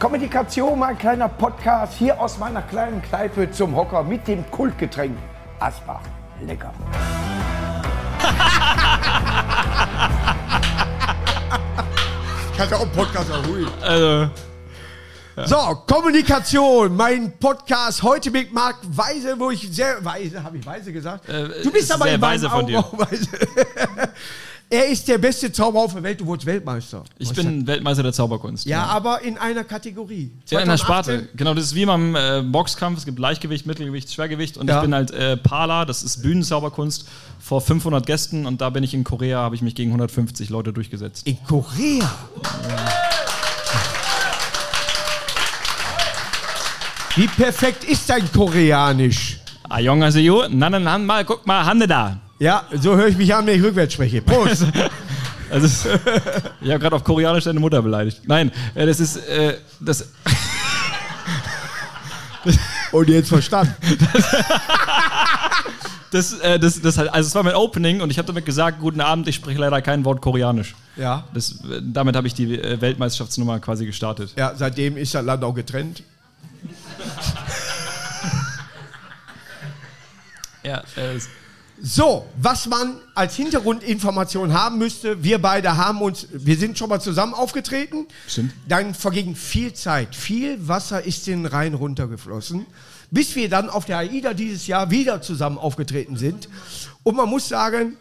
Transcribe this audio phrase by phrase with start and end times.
[0.00, 5.14] Kommunikation, mein kleiner Podcast hier aus meiner kleinen Kneipe zum Hocker mit dem Kultgetränk
[5.58, 6.00] Asbach.
[6.40, 6.72] Lecker.
[12.54, 13.66] Ich hatte auch einen Podcast, aber hui.
[13.82, 14.30] Also,
[15.44, 20.94] So, Kommunikation, mein Podcast heute mit Marc Weise, wo ich sehr weise, habe ich weise
[20.94, 21.28] gesagt?
[21.28, 22.78] Äh, du bist ist aber sehr weise von dir.
[22.78, 23.28] auch weise.
[24.72, 27.02] er ist der beste Zauberer auf der Welt, du wurdest Weltmeister.
[27.18, 28.66] ich bin Weltmeister der Zauberkunst.
[28.66, 30.30] Ja, aber in einer Kategorie.
[30.48, 30.78] Ja, in 2018.
[30.78, 31.28] Sparte.
[31.36, 32.98] Genau, das ist wie beim äh, Boxkampf.
[32.98, 34.56] Es gibt Leichtgewicht, Mittelgewicht, Schwergewicht.
[34.56, 34.76] Und Ja.
[34.76, 37.08] ich bin halt äh, Pala, das ist Bühnenzauberkunst,
[37.40, 38.46] vor 500 Gästen.
[38.46, 41.26] Und da bin ich in Korea, habe ich mich gegen 150 Leute durchgesetzt.
[41.26, 42.08] In Korea.
[47.16, 49.40] Wie perfekt ist dein Koreanisch?
[49.68, 52.18] Ayongaseyo, nanan han mal, guck mal, Hande da.
[52.40, 54.20] Ja, so höre ich mich an, wenn ich rückwärts spreche.
[54.22, 54.66] Prost.
[55.52, 55.88] Also,
[56.60, 58.20] ich habe gerade auf Koreanisch deine Mutter beleidigt.
[58.24, 60.06] Nein, äh, das ist, äh, das,
[62.92, 63.74] Und jetzt verstanden.
[66.10, 69.00] das, äh, das, das, also es war mein Opening und ich habe damit gesagt, guten
[69.00, 70.74] Abend, ich spreche leider kein Wort Koreanisch.
[70.96, 71.24] Ja.
[71.34, 74.32] Das, äh, damit habe ich die äh, Weltmeisterschaftsnummer quasi gestartet.
[74.36, 76.02] Ja, seitdem ist das Land auch getrennt.
[80.62, 81.18] Ja, äh,
[81.82, 87.00] So, was man als Hintergrundinformation haben müsste, wir beide haben uns, wir sind schon mal
[87.00, 88.06] zusammen aufgetreten.
[88.26, 88.52] Stimmt.
[88.68, 92.66] Dann verging viel Zeit, viel Wasser ist den Rhein runtergeflossen,
[93.10, 96.48] bis wir dann auf der AIDA dieses Jahr wieder zusammen aufgetreten sind.
[97.02, 97.96] Und man muss sagen,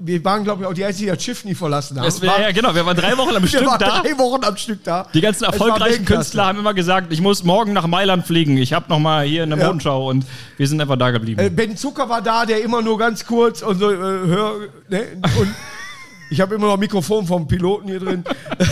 [0.00, 2.08] wir waren, glaube ich, auch die Einzigen, die das Schiff nie verlassen haben.
[2.08, 4.00] es wär, ja, genau, wir waren drei Wochen am wir Stück waren da.
[4.00, 5.06] drei Wochen am Stück da.
[5.14, 6.04] Die ganzen war erfolgreichen.
[6.04, 8.56] Künstler haben immer gesagt, ich muss morgen nach Mailand fliegen.
[8.56, 9.66] Ich habe noch mal hier eine Ja.
[9.66, 11.40] Modenschau und wir sind einfach da geblieben.
[11.40, 14.54] Äh, Ben Zucker war da, der immer nur ganz kurz und so, äh, hör,
[14.88, 15.02] ne?
[15.38, 15.54] und
[16.30, 18.24] ich habe immer noch ein Mikrofon vom Piloten hier drin.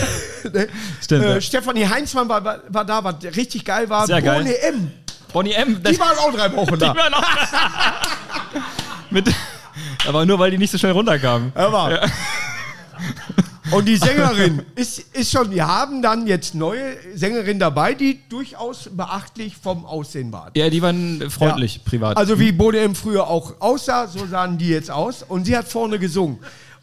[0.51, 0.67] ne?
[1.01, 1.41] Stimmt, Äh, ja.
[1.41, 4.07] Stefanie Heinzmann war, war, war da, was richtig geil war.
[4.07, 4.39] Sehr geil.
[4.39, 4.91] Bohne M.
[5.31, 5.81] Bonnie M.
[5.81, 6.91] Die waren auch drei Wochen da.
[6.91, 7.23] die waren auch
[9.09, 9.27] mit,
[10.07, 11.51] aber nur weil die nicht so schnell runterkamen.
[11.55, 11.99] Ja, war.
[13.71, 18.89] Und die Sängerin ist, ist schon, die haben dann jetzt neue Sängerin dabei, die durchaus
[18.91, 20.51] beachtlich vom Aussehen waren.
[20.55, 21.81] Ja, die waren freundlich, Ja.
[21.85, 22.17] privat.
[22.17, 25.23] Also wie Bode M früher auch aussah, so sahen die jetzt aus.
[25.23, 26.39] Und sie hat vorne gesungen.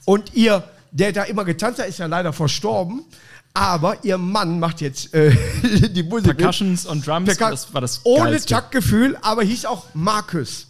[0.06, 3.04] Und ihr, der da immer getanzt hat, ist ja leider verstorben.
[3.52, 5.36] Aber ihr Mann macht jetzt äh,
[5.90, 6.38] die Musik.
[6.38, 8.40] Percussions und Drums, Percus- das war das Ohne.
[8.40, 10.67] Taktgefühl, aber hieß auch Markus.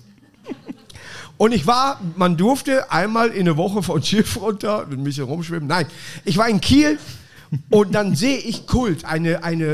[1.38, 5.68] Und ich war, man durfte einmal in der Woche von Schiff runter, ein bisschen rumschwimmen.
[5.68, 5.86] Nein,
[6.24, 6.98] ich war in Kiel
[7.70, 9.64] und dann sehe ich Kult, eine, eine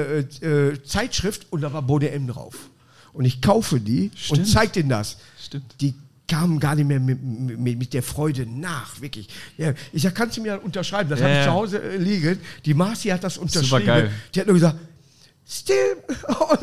[0.42, 2.54] äh, äh, Zeitschrift und da war Bode M drauf.
[3.12, 4.48] Und ich kaufe die und Stimmt.
[4.48, 5.16] zeig denen das.
[5.42, 5.74] Stimmt.
[5.80, 5.94] Die
[6.28, 9.28] kamen gar nicht mehr mit, mit, mit der Freude nach, wirklich.
[9.56, 11.08] Ja, ich sag, kannst du mir das unterschreiben?
[11.10, 11.44] Das Ja, habe ich ja.
[11.46, 12.38] zu Hause äh, liegen.
[12.64, 13.86] Die Marci hat das unterschrieben.
[13.86, 14.10] geil.
[14.34, 14.76] Die hat nur gesagt,
[15.48, 15.96] still
[16.28, 16.58] Ja, on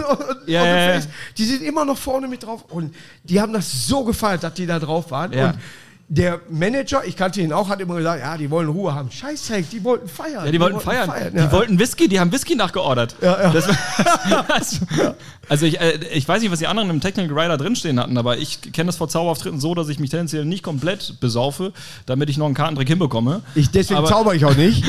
[0.45, 0.93] the ja, ja.
[0.93, 1.07] face.
[1.37, 2.65] Die sind immer noch vorne mit drauf.
[2.69, 2.93] Und
[3.23, 5.33] die haben das so gefeiert, dass die da drauf waren.
[5.33, 5.49] Ja.
[5.51, 5.59] Und
[6.13, 9.09] der Manager, ich kannte ihn auch, hat immer gesagt, ja, die wollen Ruhe haben.
[9.09, 10.43] Scheiße, die wollten feiern.
[10.45, 11.09] Ja, die wollten feiern.
[11.33, 11.45] ja.
[11.47, 13.15] Die wollten Whisky, die haben Whisky nachgeordert.
[13.21, 13.49] Ja, ja.
[13.53, 13.69] Das
[14.49, 14.81] das,
[15.47, 18.37] also ich, äh, ich weiß nicht, was die anderen im Technical Rider drinstehen hatten, aber
[18.37, 21.71] ich kenne das vor Zauberauftritten so, dass ich mich tendenziell nicht komplett besaufe,
[22.07, 23.41] damit ich noch einen Kartentrick hinbekomme.
[23.55, 24.83] ich, deswegen aber- zauber ich auch nicht.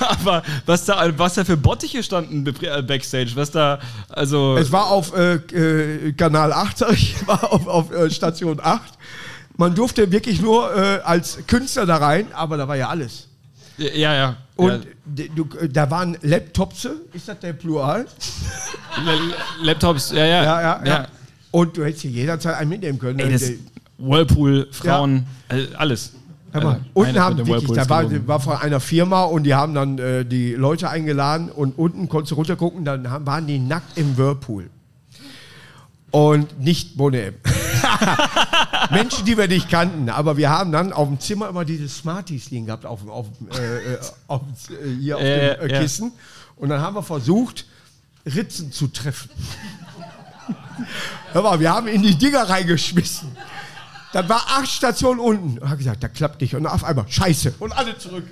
[0.00, 3.78] Aber was da, was da für Bottiche standen äh, backstage, was da,
[4.08, 8.60] also Es war auf äh, äh, Kanal 8, sag ich, war auf, auf äh, Station
[8.62, 8.82] 8.
[9.56, 13.28] Man durfte wirklich nur äh, als Künstler da rein, aber da war ja alles.
[13.76, 14.36] ja, ja.
[14.56, 15.24] Und ja.
[15.34, 18.06] du, äh, da waren Laptops, ist das der Plural?
[19.04, 19.12] La-
[19.62, 20.42] Laptops, ja, ja.
[20.44, 21.06] Ja, ja, ja.
[21.50, 23.18] Und du hättest hier jederzeit einen mitnehmen können.
[23.18, 23.50] Ey, das
[24.00, 26.12] Whirlpool, Frauen, äh, alles.
[26.52, 29.98] Hör mal, unten haben wirklich, da war, war von einer Firma und die haben dann
[29.98, 34.16] äh, die Leute eingeladen und unten konntest du runtergucken, dann haben, waren die nackt im
[34.16, 34.68] Whirlpool.
[36.10, 37.34] Und nicht Bonem.
[38.90, 42.50] Menschen, die wir nicht kannten, aber wir haben dann auf dem Zimmer immer diese Smarties
[42.50, 43.26] liegen gehabt, auf, dem- auf,
[43.56, 45.80] äh, äh, auf, äh, hier auf dem äh, ja.
[45.80, 46.10] Kissen.
[46.56, 47.64] Und dann haben wir versucht,
[48.26, 49.30] Ritzen zu treffen.
[51.32, 53.28] Hör mal, wir haben in die Dinger reingeschmissen.
[54.12, 55.58] Dann war acht Stationen unten.
[55.58, 56.54] Und hat gesagt, da klappt nicht.
[56.54, 57.54] Und auf einmal, scheiße.
[57.58, 58.24] Und alle zurück.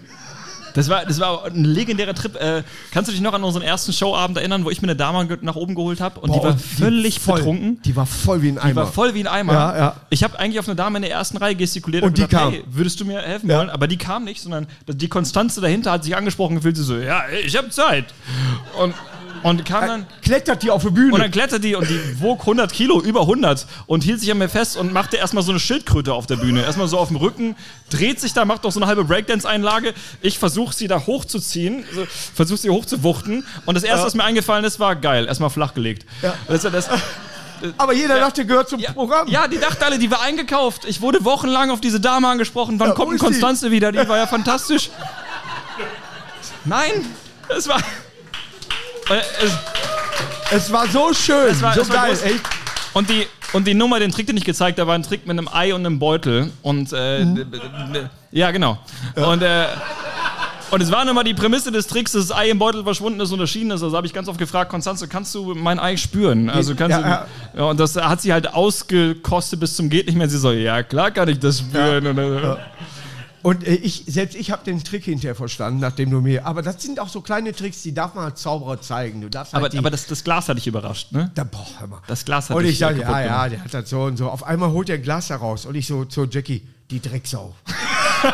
[0.75, 2.37] Das war, das war ein legendärer Trip.
[2.37, 5.27] Äh, kannst du dich noch an unseren ersten Showabend erinnern, wo ich mir eine Dame
[5.41, 7.81] nach oben geholt habe und die Boah, war und völlig voll, betrunken?
[7.83, 8.83] Die war voll wie ein Die Eimer.
[8.83, 9.53] war voll wie ein Eimer.
[9.55, 9.97] Ja, ja.
[10.11, 12.53] Ich habe eigentlich auf eine Dame in der ersten Reihe gestikuliert Und die gesagt, kam.
[12.53, 13.59] hey, würdest du mir helfen Ja.
[13.59, 13.71] wollen?
[13.71, 17.23] Aber die kam nicht, sondern die Konstanze dahinter hat sich angesprochen gefühlt, sie so, ja,
[17.45, 18.05] ich habe Zeit.
[18.79, 18.95] Und
[19.43, 20.07] Und kam dann.
[20.23, 21.15] Klettert die auf die Bühne.
[21.15, 24.39] Und dann klettert die und die wog 100 Kilo, über 100 und hielt sich an
[24.39, 26.63] mir fest und machte erstmal so eine Schildkröte auf der Bühne.
[26.63, 27.57] Erstmal so auf dem Rücken,
[27.91, 29.95] dreht sich da, macht noch so eine halbe Breakdance-Einlage.
[30.21, 34.65] Ich versuche sie da hochzuziehen, so, versuche sie hochzuwuchten und das erste, was mir eingefallen
[34.65, 36.05] ist, war geil, erstmal flachgelegt.
[36.23, 36.35] Ja.
[36.49, 36.89] Das, das,
[37.77, 39.29] Aber jeder dachte, gehört zum ja, Programm.
[39.29, 40.85] ja, die dachten alle, die war eingekauft.
[40.87, 42.79] Ich wurde wochenlang auf diese Dame angesprochen.
[42.79, 43.19] Wann Ja, kommt?
[43.19, 43.93] Konstanze wieder?
[43.93, 44.91] Die war ja fantastisch.
[46.65, 47.05] Nein,
[47.57, 47.81] es war.
[49.11, 49.53] Äh, es,
[50.51, 52.13] Es war so schön, Es war- so es geil.
[52.25, 52.41] Echt.
[52.95, 55.39] Und die, und die Nummer, den Trick, den ich gezeigt habe, war ein Trick mit
[55.39, 56.51] einem Ei und einem Beutel.
[56.63, 57.47] Und äh, Mhm.
[58.33, 58.79] ja, genau.
[59.15, 59.67] Und, äh,
[60.71, 63.21] und es war nun mal die Prämisse des Tricks, dass das Ei im Beutel verschwunden
[63.21, 63.83] ist und erschienen ist.
[63.83, 66.49] Also habe ich ganz oft gefragt, Konstanze, kannst du mein Ei spüren?
[66.51, 67.27] Also kannst Ja, du, ja.
[67.57, 70.29] ja, und das hat sie halt ausgekostet bis zum geht nicht mehr.
[70.29, 72.07] Sie so, ja klar kann ich das spüren.
[72.19, 72.57] Äh,
[73.43, 76.47] Und äh, ich, selbst ich habe den Trick hinterher verstanden, nachdem du mir.
[76.47, 79.21] Aber das sind auch so kleine Tricks, die darf man als Zauberer zeigen.
[79.21, 81.31] Du darfst halt aber die, aber das, das Glas hat dich überrascht, ne?
[81.35, 82.01] da, boah, hör mal.
[82.07, 84.29] Das Glas hat Und dich ich sage, ja, ja, der hat das so und so.
[84.29, 87.55] Auf einmal holt er ein Glas heraus und ich so zu Jackie, die Drecksau.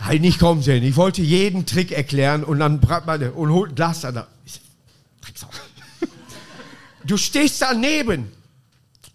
[0.00, 0.84] halt nicht kommen sehen.
[0.84, 4.26] Ich wollte jeden Trick erklären und dann meine und holt ein Glas da.
[4.44, 4.60] Ich so,
[5.22, 5.48] Drecksau.
[7.04, 8.30] Du stehst daneben.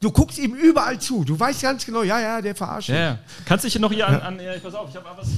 [0.03, 1.23] Du guckst ihm überall zu.
[1.23, 2.89] Du weißt ganz genau, ja, ja, der verarscht.
[2.89, 3.17] Ja, ja.
[3.45, 5.29] Kannst du dich noch hier an, an ja, pass auf, ich habe hab was,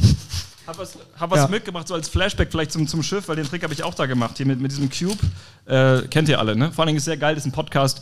[0.68, 1.48] hab was, hab was Ja.
[1.48, 4.06] mitgebracht, so als Flashback vielleicht zum, zum Schiff, weil den Trick habe ich auch da
[4.06, 5.18] gemacht, hier mit, mit diesem Cube.
[5.68, 6.72] Äh, kennt ihr alle, ne?
[6.72, 8.02] Vor allen Dingen ist sehr geil, das ist ein Podcast.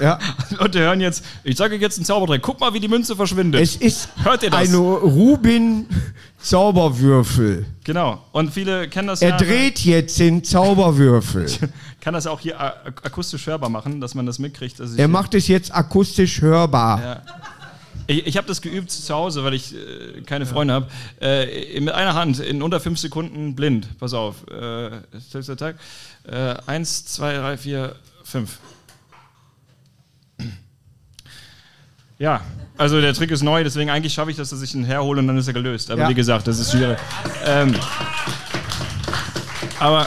[0.00, 0.18] Ja.
[0.58, 3.60] Leute hören jetzt, ich sage euch jetzt einen Zaubertrick, guck mal, wie die Münze verschwindet.
[3.60, 4.68] Es ist Hört ihr das?
[4.68, 7.66] ein Rubin-Zauberwürfel.
[7.84, 8.22] genau.
[8.32, 9.36] Und viele kennen das Er ja.
[9.36, 11.46] dreht jetzt den Zauberwürfel.
[12.00, 14.78] Kann das auch hier akustisch hörbar machen, dass man das mitkriegt.
[14.96, 17.00] Er macht es jetzt akustisch hörbar.
[17.02, 17.22] Ja.
[18.06, 20.88] Ich, ich habe das geübt zu Hause, weil ich äh, keine Freunde habe.
[21.20, 23.98] Äh, mit einer Hand in unter fünf Sekunden blind.
[23.98, 24.46] Pass auf.
[24.48, 24.90] Äh,
[25.32, 25.76] Tag, Tag.
[26.24, 28.58] Äh, eins, zwei, drei, vier, fünf.
[32.18, 32.42] Ja,
[32.78, 35.26] also der Trick ist neu, deswegen eigentlich schaffe ich das, dass ich ihn herhole und
[35.26, 35.90] dann ist er gelöst.
[35.90, 36.08] Aber Ja.
[36.08, 36.96] wie gesagt, das ist schwierig.
[37.44, 37.74] Ähm,
[39.80, 40.06] aber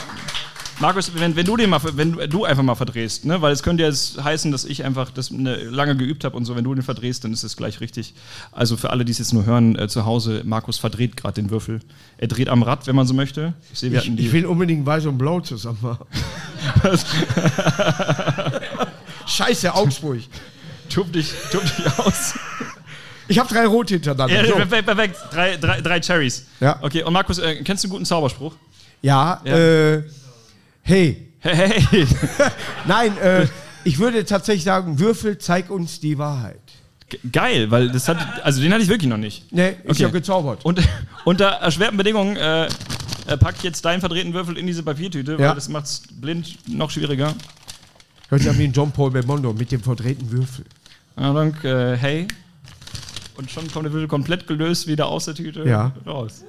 [0.79, 3.81] Markus, wenn, wenn du den mal, wenn du einfach mal verdrehst, ne, weil es könnte
[3.83, 6.74] ja jetzt heißen, dass ich einfach das ne, lange geübt habe und so, wenn du
[6.75, 8.13] den verdrehst, dann ist es gleich richtig.
[8.51, 11.50] Also für alle, die es jetzt nur hören, äh, zu Hause, Markus verdreht gerade den
[11.50, 11.79] Würfel.
[12.19, 13.53] Er dreht am Rad, wenn man so möchte.
[13.74, 16.06] Ich wir Ich, ich will unbedingt weiß und blau zusammen machen.
[19.25, 20.19] Scheiße, Augsburg.
[20.89, 22.35] Tup dich, tup dich aus.
[23.27, 24.35] Ich habe drei rote hintereinander.
[24.44, 24.53] Ja, So.
[24.56, 25.18] perfekt, perfekt.
[25.31, 26.45] Drei, drei, drei Cherries.
[26.59, 26.77] Ja.
[26.81, 28.53] Okay, und Markus, äh, kennst du einen guten Zauberspruch?
[29.01, 29.57] Ja, Ja.
[29.57, 30.03] Äh,
[30.88, 31.24] hey.
[31.39, 31.56] Hey,
[31.92, 32.07] hey.
[32.88, 33.48] Nein, äh,
[33.84, 36.60] ich würde tatsächlich sagen, Würfel, zeig uns die Wahrheit.
[37.10, 39.51] Ge- Geil, weil das hat, also den hatte ich wirklich noch nicht.
[39.54, 40.04] Nee, ist Okay.
[40.04, 40.66] ja gezaubert.
[40.66, 40.81] Und
[41.25, 45.50] unter erschwerten Bedingungen äh, äh, pack ich jetzt deinen verdrehten Würfel in diese Papiertüte, Ja.
[45.50, 47.34] weil das macht es blind noch schwieriger.
[48.30, 50.66] Hört sich an wie ein John Paul Belmondo mit dem verdrehten Würfel.
[51.18, 52.28] Ja, dank, äh, hey.
[53.38, 55.94] Und schon kommt der Würfel komplett gelöst wieder aus der Tüte Ja.
[56.06, 56.44] raus.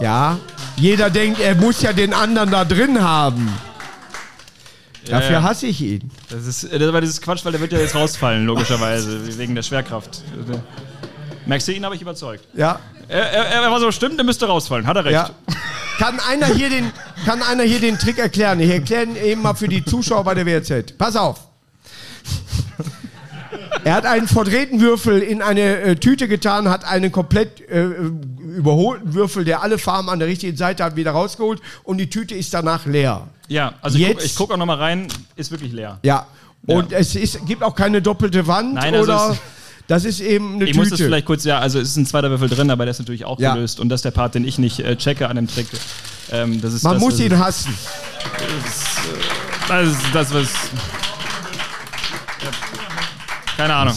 [0.00, 0.38] Ja,
[0.76, 3.52] jeder denkt, er muss ja den anderen da drin haben.
[5.06, 5.42] Dafür ja.
[5.42, 6.10] hasse ich ihn.
[6.28, 9.54] Das ist, äh, das war dieses Quatsch, weil der wird ja jetzt rausfallen, logischerweise, wegen
[9.54, 10.22] der Schwerkraft.
[11.46, 12.46] Merkst du, ihn habe ich überzeugt.
[12.54, 12.78] Ja,
[13.08, 14.86] Er, er, er war so, stimmt, der müsste rausfallen.
[14.86, 15.14] Hat er recht.
[15.14, 15.30] ja.
[15.98, 16.92] Kann einer, hier den,
[17.24, 18.60] kann einer hier den Trick erklären?
[18.60, 20.96] Ich erkläre ihn eben mal für die Zuschauer bei der WRZ.
[20.96, 21.40] Pass auf.
[23.84, 27.88] Er hat einen verdrehten Würfel in eine äh, Tüte getan, hat einen komplett äh,
[28.58, 32.34] überholten Würfel, der alle Farben an der richtigen Seite hat, wieder rausgeholt und die Tüte
[32.34, 33.28] ist danach leer.
[33.48, 35.98] Ja, also ich guck- Jetzt- ich gucke auch nochmal rein, ist wirklich leer.
[36.02, 36.26] Ja.
[36.66, 36.98] Und Ja.
[36.98, 39.38] es ist, gibt auch keine doppelte Wand Nein, also oder.
[39.86, 40.78] das ist eben eine Ich Tüte.
[40.80, 42.98] muss das vielleicht kurz, ja, also es ist ein zweiter Würfel drin, aber der ist
[42.98, 43.54] natürlich auch Ja.
[43.54, 43.80] gelöst.
[43.80, 45.68] Und das ist der Part, den ich nicht äh, checke an dem Trick.
[46.30, 47.74] Ähm, das ist Man das, muss was- ihn hassen.
[49.68, 50.48] Das ist das, was.
[52.42, 52.50] Ja.
[53.56, 53.94] Keine Ahnung.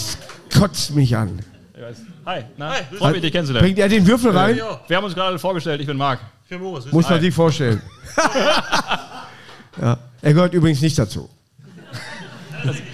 [0.58, 1.40] Kotzt mich an.
[2.26, 3.66] Hi, na, freut mich, dich kennenzulernen.
[3.66, 4.60] Bringt er den Würfel rein?
[4.88, 6.20] Wir haben uns gerade alle vorgestellt, ich bin Marc.
[6.92, 7.82] Muss man sich vorstellen.
[9.82, 9.98] ja.
[10.22, 11.30] Er gehört übrigens nicht dazu.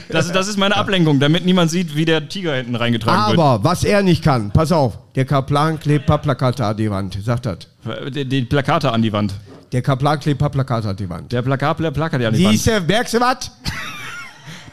[0.09, 3.83] Das, das ist meine Ablenkung, damit niemand sieht, wie der Tiger hinten reingetragen Aber was
[3.83, 7.17] er nicht kann, pass auf, der Kaplan klebt Pappplakate an die Wand.
[7.21, 7.57] Sagt das.
[7.83, 8.15] wird.
[8.15, 9.33] Die, die Plakate an die Wand.
[9.73, 11.31] Der Kaplan klebt Pappplakate an die Wand.
[11.33, 12.53] Der Plakat, der Plakat an die Wand.
[12.53, 13.51] Siehst du, merkst du was?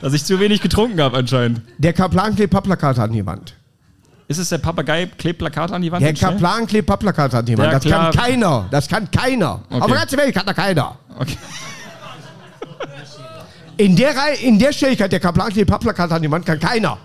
[0.01, 1.63] Dass ich zu wenig getrunken habe anscheinend.
[1.79, 3.55] Der Kaplan klebt Pappplakate an die Wand.
[4.27, 6.03] Ist es der Papagei, klebt Plakate an die Wand?
[6.03, 6.15] Der?
[6.15, 7.67] Kaplan klebt Pappplakate an die Wand.
[7.67, 8.11] Ja, das klar.
[8.11, 8.67] kann keiner.
[8.71, 9.61] Das kann keiner.
[9.69, 9.81] Okay.
[9.81, 10.97] Auf der ganzen Welt kann da keiner.
[11.19, 11.37] Okay.
[13.77, 16.97] In der, Reihe, in der Schnelligkeit, der Kaplan klebt Pappplakate an die Wand, kann keiner.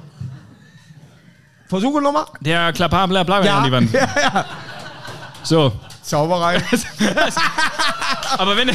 [1.68, 2.26] Versuche nochmal.
[2.40, 3.94] Der Klapper, bla, bla, an die Wand.
[3.94, 4.46] Ja, ja.
[5.44, 5.74] So.
[6.02, 6.58] Zauberei.
[8.38, 8.72] Aber wenn,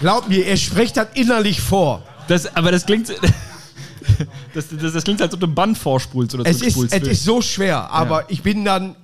[0.00, 2.02] Glaub mir, er spricht das innerlich vor.
[2.28, 3.10] Das, aber das klingt.
[4.54, 7.24] Das, das, das klingt, als ob du ein Band vorspulst oder Es ist, es ist
[7.24, 8.96] so schwer, aber ich bin dann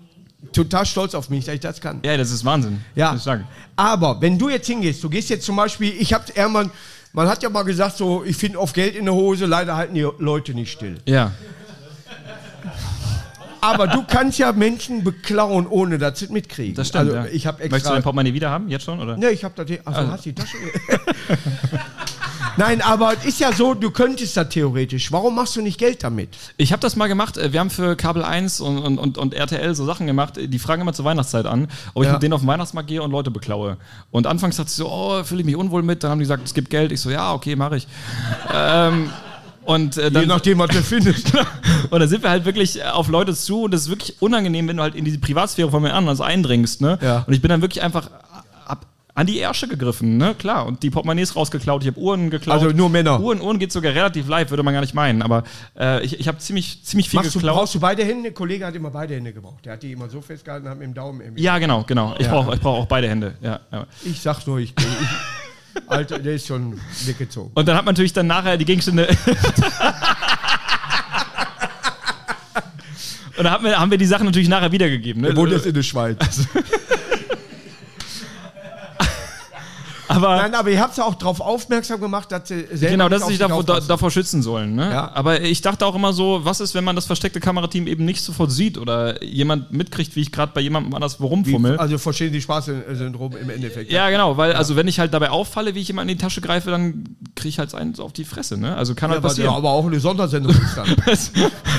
[0.53, 2.01] total stolz auf mich, dass ich das kann.
[2.05, 2.81] ja, das ist Wahnsinn.
[2.95, 3.11] Ja.
[3.13, 3.47] Muss ich sagen.
[3.77, 6.71] Aber wenn du jetzt hingehst, du gehst jetzt zum Beispiel, ich habe irgendwann,
[7.13, 9.95] man hat ja mal gesagt, so, ich finde oft Geld in der Hose, leider halten
[9.95, 10.99] die Leute nicht still.
[11.07, 11.33] Ja.
[13.63, 16.75] Aber du kannst ja Menschen beklauen, ohne dass sie es mitkriegen.
[16.75, 17.05] Das stimmt.
[17.13, 17.27] Also ja.
[17.27, 17.93] ich habe Möchtest du extra.
[17.93, 18.69] dein Portemonnaie wieder haben?
[18.71, 18.99] Jetzt schon?
[19.01, 19.19] Oder?
[19.19, 19.71] Ne, ich habe das.
[19.85, 20.57] Achso, Also- hast du die Tasche?
[22.57, 25.13] Nein, aber es ist ja so, du könntest das theoretisch.
[25.13, 26.31] Warum machst du nicht Geld damit?
[26.57, 27.37] Ich habe das mal gemacht.
[27.37, 30.35] äh, Wir haben für Kabel 1 und, und, und, und RTL so Sachen gemacht.
[30.43, 32.15] Die fragen immer zur Weihnachtszeit an, ob ich Ja.
[32.15, 33.77] mit denen auf den Weihnachtsmarkt gehe und Leute beklaue.
[34.11, 36.03] Und anfangs dachte ich so, oh, fühle ich mich unwohl mit.
[36.05, 36.93] Dann haben die gesagt, es gibt Geld.
[36.93, 37.87] Ich so, ja, okay, mache ich.
[38.55, 39.11] ähm,
[39.65, 41.33] und, äh, Je dann, nachdem, was du findest.
[41.91, 44.77] und dann sind wir halt wirklich auf Leute zu und das ist wirklich unangenehm, wenn
[44.79, 46.81] du halt in die Privatsphäre von mir anderen eindringst.
[46.81, 46.99] Ne?
[47.01, 47.25] Ja.
[47.27, 48.11] Und ich bin dann wirklich einfach
[49.21, 50.35] an die Ärsche gegriffen, ne?
[50.35, 50.65] Klar.
[50.65, 52.59] Und die Portemonnaies rausgeklaut, ich habe Uhren geklaut.
[52.63, 53.21] Also nur Männer.
[53.21, 55.21] Uhren, Uhren geht sogar relativ live, würde man gar nicht meinen.
[55.21, 55.45] Aber
[55.79, 57.57] äh, ich, ich habe ziemlich, ziemlich viel Machst du, geklaut.
[57.57, 58.23] brauchst du beide Hände?
[58.23, 59.67] Der Kollege hat immer beide Hände gebraucht.
[59.67, 61.43] Der hat die immer so festgehalten, hat mit dem Daumen irgendwie.
[61.43, 62.15] Ja, genau, genau.
[62.19, 62.33] Ich Ja.
[62.33, 63.35] brauche brauch auch beide Hände.
[63.43, 63.87] Ja, ja.
[64.05, 64.73] Ich sag's nur, ich.
[64.79, 64.87] ich
[65.87, 67.51] Alter, der ist schon weggezogen.
[67.55, 69.07] Und dann hat man natürlich dann nachher die Gegenstände.
[73.37, 75.23] Und dann haben wir, haben wir die Sachen natürlich nachher wiedergegeben.
[75.23, 75.29] Ne?
[75.29, 76.17] Der wohnt jetzt in der Schweiz.
[80.11, 83.23] Aber Nein, aber ihr habt ja auch darauf aufmerksam gemacht, dass sie selber genau, dass
[83.23, 84.75] sie sich davor, da, davor schützen sollen.
[84.75, 84.91] Ne?
[84.91, 85.13] Ja.
[85.15, 88.21] Aber ich dachte auch immer so, was ist, wenn man das versteckte Kamerateam eben nicht
[88.23, 91.77] sofort sieht oder jemand mitkriegt, wie ich gerade bei jemandem anders rumfummel?
[91.77, 93.93] Also verstehen die Straßensyndrom im Endeffekt.
[93.93, 96.41] Ja, genau, weil also wenn ich halt dabei auffalle, wie ich jemand in die Tasche
[96.41, 98.75] greife, dann kriege ich halt eins auf die Fresse, ne?
[98.75, 99.57] Also kann halt Ja, was ja passieren.
[99.57, 100.89] aber auch eine Sondersendung ist dann.
[101.07, 101.31] Das,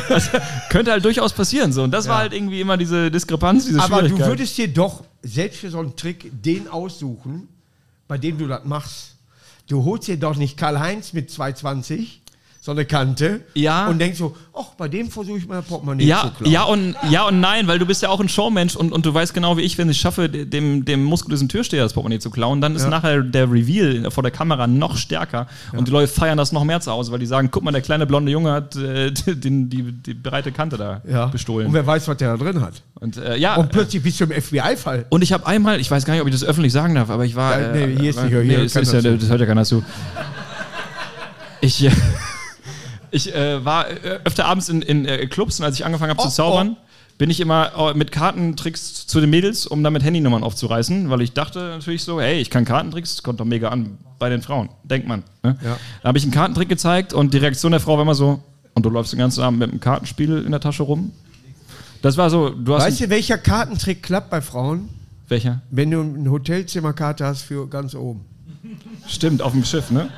[0.09, 0.29] das
[0.69, 4.03] könnte halt durchaus passieren so und das war halt irgendwie immer diese Diskrepanz, diese aber
[4.03, 7.47] du würdest dir doch selbst für so einen Trick den aussuchen,
[8.11, 9.15] bei dem du das machst.
[9.69, 12.20] Du holst dir doch nicht Karl-Heinz mit 220,
[12.63, 13.87] so eine Kante, Ja.
[13.87, 16.51] und denkst so, ach, bei dem versuche ich mal Portemonnaie ja, zu klauen.
[16.53, 19.11] ja und ja und nein, weil du bist ja auch ein Showmensch und, und du
[19.11, 22.29] weißt genau wie ich, wenn ich es schaffe, dem, dem muskulösen Türsteher das Portemonnaie zu
[22.29, 22.89] klauen, dann ist Ja.
[22.89, 26.79] nachher der Reveal vor der Kamera noch stärker und die Leute feiern das noch mehr
[26.81, 29.91] zu Hause, weil die sagen, guck mal, der kleine blonde Junge hat äh, den, die,
[29.91, 31.25] die breite Kante da Ja.
[31.25, 31.65] bestohlen.
[31.65, 32.83] Und wer weiß, was der da drin hat.
[32.99, 35.07] Und, äh, ja, Und plötzlich bist du im FBI-Fall.
[35.09, 37.25] Und ich habe einmal, ich weiß gar nicht, ob ich das öffentlich sagen darf, aber
[37.25, 37.59] ich war.
[37.59, 39.39] Ja, nee, hier ist äh, nicht, hier nee, das, kann ist ja, das das hört
[39.39, 39.83] ja keiner zu.
[41.61, 41.91] Ich, äh,
[43.11, 46.21] ich äh, war äh, öfter abends in, in äh, Clubs und als ich angefangen habe
[46.21, 46.77] Oh, zu zaubern,
[47.17, 51.33] bin ich immer äh, mit Kartentricks zu den Mädels, um damit Handynummern aufzureißen, weil ich
[51.33, 55.07] dachte natürlich so, hey, ich kann Kartentricks, kommt doch mega an bei den Frauen, denkt
[55.07, 55.23] man.
[55.43, 55.57] Ne?
[55.63, 55.77] Ja.
[56.01, 58.41] Da habe ich einen Kartentrick gezeigt und die Reaktion der Frau war immer so,
[58.73, 61.11] und du läufst den ganzen Abend mit einem Kartenspiel in der Tasche rum.
[62.01, 62.85] Das war so, du hast.
[62.85, 64.89] Weißt du, welcher Kartentrick klappt bei Frauen?
[65.27, 65.61] welcher?
[65.71, 68.25] Wenn du eine Hotelzimmerkarte hast für ganz oben.
[69.07, 70.09] Stimmt, auf dem Schiff, ne?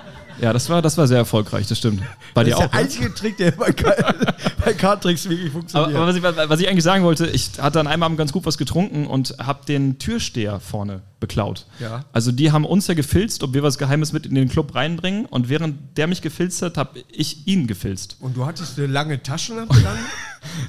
[0.42, 2.02] Ja, das war, das war sehr erfolgreich, das stimmt.
[2.34, 2.70] Bei dir Das ist auch.
[2.72, 2.86] der Ne?
[2.86, 3.72] einzige Trick, der bei,
[4.66, 5.96] bei Kartentricks wirklich Aber, funktioniert.
[5.96, 8.46] aber was, ich, was ich eigentlich sagen wollte, ich hatte an einem Abend ganz gut
[8.46, 11.66] was getrunken und habe den Türsteher vorne beklaut.
[11.80, 12.04] Ja.
[12.12, 15.26] Also die haben uns ja gefilzt, ob wir was Geheimes mit in den Club reinbringen
[15.26, 18.18] und während der mich gefilzt hat, habe ich ihn gefilzt.
[18.20, 19.98] Und du hattest eine lange Taschenlampe dann?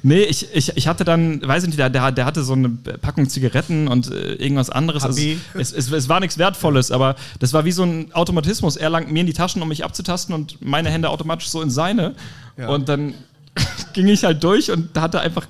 [0.05, 2.69] Nee, ich, ich, ich hatte dann, weiß ich nicht, der, der, der hatte so eine
[2.69, 5.03] Packung Zigaretten und äh, irgendwas anderes.
[5.03, 5.21] Also,
[5.55, 8.77] es, es, es war nichts Wertvolles, aber das war wie so ein Automatismus.
[8.77, 11.71] Er langt mir in die Taschen, um mich abzutasten und meine Hände automatisch so in
[11.71, 12.15] seine.
[12.57, 12.69] Ja.
[12.69, 13.15] Und dann
[13.95, 15.49] ging ich halt durch und hatte einfach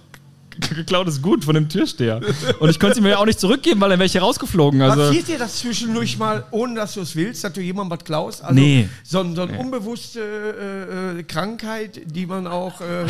[0.61, 2.21] g- geklautes Gut von dem Türsteher.
[2.61, 4.81] Und ich konnte sie mir auch nicht zurückgeben, weil dann wäre ich hier rausgeflogen.
[4.83, 8.05] Also, Passiert dir das zwischendurch mal, ohne dass du es willst, dass du jemandem was
[8.05, 8.43] klaust?
[8.43, 8.89] Also Nee.
[9.03, 12.85] So, so eine unbewusste äh, äh, Krankheit, die man auch äh,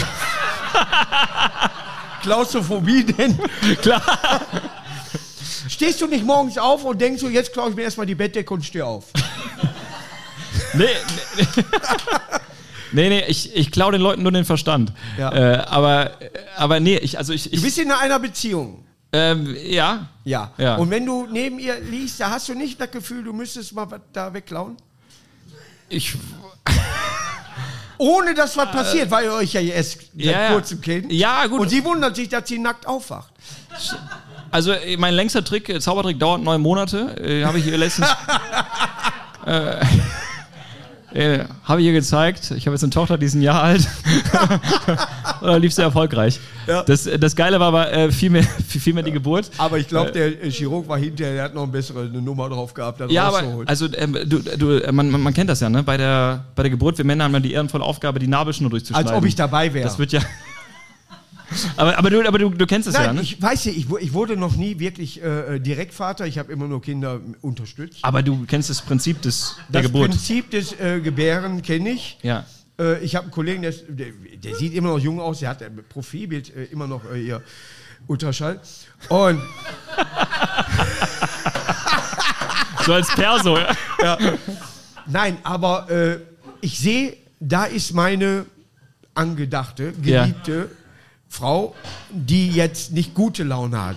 [2.22, 3.38] Klaustrophobie nennt.
[3.82, 4.02] klar.
[5.68, 8.52] Stehst du nicht morgens auf und denkst so, jetzt klaue ich mir erstmal die Bettdecke
[8.52, 9.06] und stehe auf.
[10.74, 10.84] Nee,
[11.36, 11.46] nee.
[12.94, 14.92] Nee, nee, ich, ich klaue den Leuten nur den Verstand.
[15.18, 15.32] Ja.
[15.32, 16.12] Äh, aber,
[16.56, 18.84] aber nee, ich, also ich, Du ich bist in einer Beziehung.
[19.12, 20.52] ähm, ja, Ja.
[20.56, 20.76] Ja.
[20.76, 23.90] Und wenn du neben ihr liegst, da hast du nicht das Gefühl, du müsstest mal
[23.90, 24.76] was da wegklauen?
[25.88, 26.14] ich,
[27.98, 30.52] Ohne dass was passiert, weil ihr euch ja erst seit Äh, Ja, ja.
[30.52, 31.12] kurzem kennt.
[31.12, 31.60] Ja, gut.
[31.60, 33.32] Und sie wundert sich, dass sie nackt aufwacht.
[34.50, 38.08] also äh, mein längster Trick, äh, Zaubertrick dauert neun Monate, äh, habe ich ihr letztens,
[39.46, 39.76] äh,
[41.14, 42.50] äh, habe ich ihr gezeigt.
[42.56, 43.86] Ich habe jetzt eine Tochter, die ist ein Jahr alt.
[45.40, 46.40] Und da lief sehr erfolgreich.
[46.66, 46.82] Ja.
[46.82, 49.50] Das, das Geile war aber äh, viel, mehr, viel, mehr die Geburt.
[49.58, 52.48] Aber ich glaube, der äh, Chirurg war hinterher, der hat noch eine bessere eine Nummer
[52.48, 55.84] drauf gehabt, Ja, aber also ähm, du, du, äh, man, man, kennt das ja, ne?
[55.84, 59.08] Bei der, bei der Geburt, wir Männer haben dann die ehrenvolle Aufgabe, die Nabelschnur durchzuschneiden.
[59.08, 59.84] Als ob ich dabei wäre.
[59.84, 60.20] Das wird ja.
[61.76, 63.22] Aber, aber, du, aber du, du kennst es ja, Nein, ne?
[63.22, 66.26] ich weiß ja, ich, ich wurde noch nie wirklich äh, Direktvater.
[66.26, 67.98] Ich habe immer nur Kinder unterstützt.
[68.02, 70.10] aber du kennst das Prinzip des, der das Geburt.
[70.10, 72.18] Prinzip des äh, Gebären kenne ich.
[72.22, 72.44] Ja.
[72.78, 74.06] Äh, ich habe einen Kollegen, der, der,
[74.42, 77.42] der sieht immer noch jung aus, der hat ein Profilbild äh, immer noch äh, hier
[78.06, 78.60] Ultraschall.
[79.08, 79.40] Und
[82.84, 83.56] So als Perso.
[84.02, 84.18] ja.
[85.06, 86.18] nein, aber äh,
[86.60, 88.44] ich sehe, da ist meine
[89.14, 90.28] angedachte, Ja.
[91.34, 91.74] Frau,
[92.10, 93.96] die jetzt nicht gute Laune hat.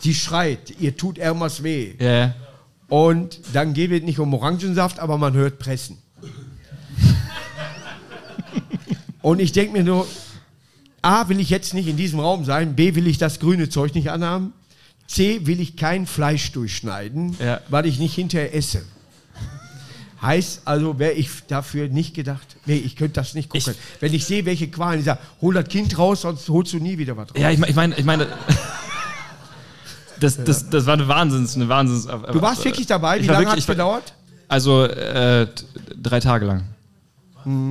[0.00, 1.94] Sie schreit, ihr tut irgendwas weh.
[2.00, 2.34] Ja.
[2.88, 5.98] Und dann geht es nicht um Orangensaft, aber man hört Pressen.
[9.22, 10.06] Und ich denke mir nur,
[11.00, 13.94] A, will ich jetzt nicht in diesem Raum sein, B, will ich das grüne Zeug
[13.94, 14.52] nicht anhaben,
[15.06, 17.60] C, will ich kein Fleisch durchschneiden, Ja.
[17.68, 18.82] weil ich nicht hinterher esse.
[20.20, 22.56] Heißt also, wäre ich dafür nicht gedacht.
[22.66, 23.74] Nee, ich könnte das nicht gucken.
[24.00, 26.98] Wenn ich sehe, welche Qualen, ich sage, hol das Kind raus, sonst holst du nie
[26.98, 27.40] wieder was raus.
[27.40, 28.26] Ja, ich meine, ich meine, ich meine
[30.20, 32.06] das, das, das war eine Wahnsinns, eine Wahnsinns.
[32.06, 34.12] Du warst wirklich dabei, wie lange hat es gedauert?
[34.48, 35.46] Also äh,
[36.02, 36.64] drei Tage lang.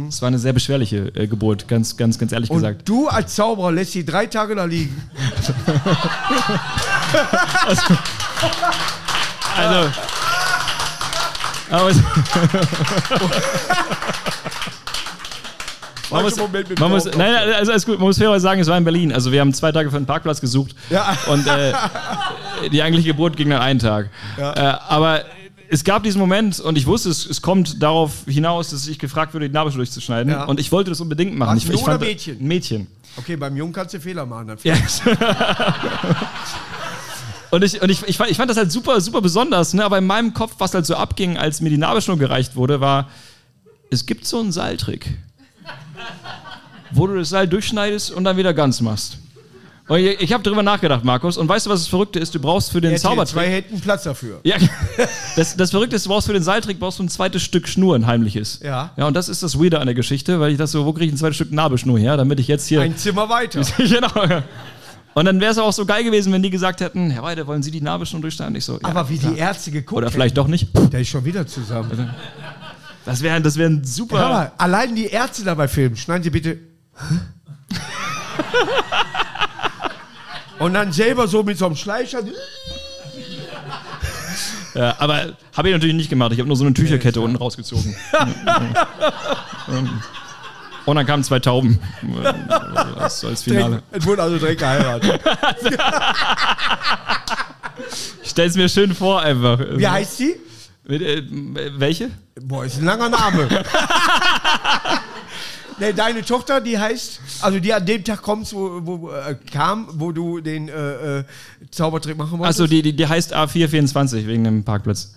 [0.07, 2.87] Es war eine sehr beschwerliche äh, Geburt, ganz, ganz, ganz ehrlich Und gesagt.
[2.87, 4.95] du als Zauberer lässt sie drei Tage da liegen.
[7.65, 7.93] Also.
[9.57, 9.91] Es,
[16.09, 17.97] man muss, man muss, nein, nein, also alles gut.
[17.97, 19.11] Man muss fairerweise sagen, es war in Berlin.
[19.11, 20.75] Also wir haben zwei Tage für einen Parkplatz gesucht.
[20.89, 21.17] Ja.
[21.27, 21.73] Und äh,
[22.71, 24.09] die eigentliche Geburt ging dann einen Tag.
[24.37, 25.25] Äh, aber
[25.69, 29.33] es gab diesen Moment und ich wusste, es, es kommt darauf hinaus, dass ich gefragt
[29.33, 30.31] wurde, die Nabelschnur durchzuschneiden.
[30.31, 30.45] Ja.
[30.45, 31.57] Und ich wollte das unbedingt machen.
[31.57, 32.37] Was, ich, fand, Mädchen?
[32.41, 32.87] Mädchen.
[33.17, 34.47] Okay, beim Jungen kannst du Fehler machen.
[34.47, 34.75] Dann Ja.
[37.51, 39.85] Und ich, und ich, ich, fand, ich fand das halt super, super besonders, ne?
[39.85, 43.09] aber in meinem Kopf, was halt so abging, als mir die Nabelschnur gereicht wurde, war,
[43.89, 45.17] es gibt so einen Seiltrick,
[46.91, 49.19] wo du das Seil durchschneidest und dann wieder ganz machst.
[49.87, 52.35] Und ich, ich habe darüber nachgedacht, Markus, und weißt du, was das Verrückte ist?
[52.35, 53.53] Du brauchst für den Jetzt hier zwei Zaubertrick...
[53.53, 54.41] hätten Platz dafür.
[54.43, 54.57] Ja,
[55.37, 57.95] das, das Verrückte ist, du brauchst für den Seiltrick brauchst du ein zweites Stück Schnur,
[57.95, 58.59] ein heimliches.
[58.61, 58.91] Ja.
[58.97, 61.05] Ja, und das ist das Weirde an der Geschichte, weil ich das so, wo kriege
[61.05, 62.81] ich ein zweites Stück Nabelschnur her, damit ich jetzt hier...
[62.81, 63.61] Ein Zimmer weiter.
[63.77, 64.11] genau.
[65.17, 65.19] Ja.
[65.19, 67.63] Und dann wäre es auch so geil gewesen, wenn die gesagt hätten, Herr Weide, wollen
[67.63, 68.55] Sie die Narbe schon durchschneiden?
[68.55, 70.67] Ich so, ja, Aber wie die Ärzte geguckt Oder vielleicht doch nicht.
[70.91, 72.13] Der ist schon wieder zusammen.
[73.03, 74.19] Das wäre das wär ein super.
[74.19, 75.95] Hör mal, allein die Ärzte dabei filmen.
[75.95, 76.59] Schneiden Sie bitte.
[80.59, 82.19] Und dann selber so mit so einem Schleicher.
[84.75, 86.33] Ja, aber habe ich natürlich nicht gemacht.
[86.33, 87.95] Ich habe nur so eine Tücherkette unten rausgezogen.
[90.87, 91.79] Und dann kamen zwei Tauben.
[92.97, 93.83] Das als Finale.
[93.91, 95.21] Es wurde also direkt geheiratet.
[98.23, 99.59] Ich stell's mir schön vor einfach.
[99.75, 100.35] Wie heißt sie?
[100.89, 101.21] Äh,
[101.77, 102.09] welche?
[102.41, 103.47] Boah, ist ein langer Name.
[105.79, 109.87] nee, deine Tochter, die heißt, also die an dem Tag kommt, wo, wo äh, kam,
[109.93, 111.23] wo du den äh, äh,
[111.69, 112.59] Zaubertrick machen wolltest.
[112.59, 115.13] Achso, die, die, die heißt A424 wegen dem Parkplatz.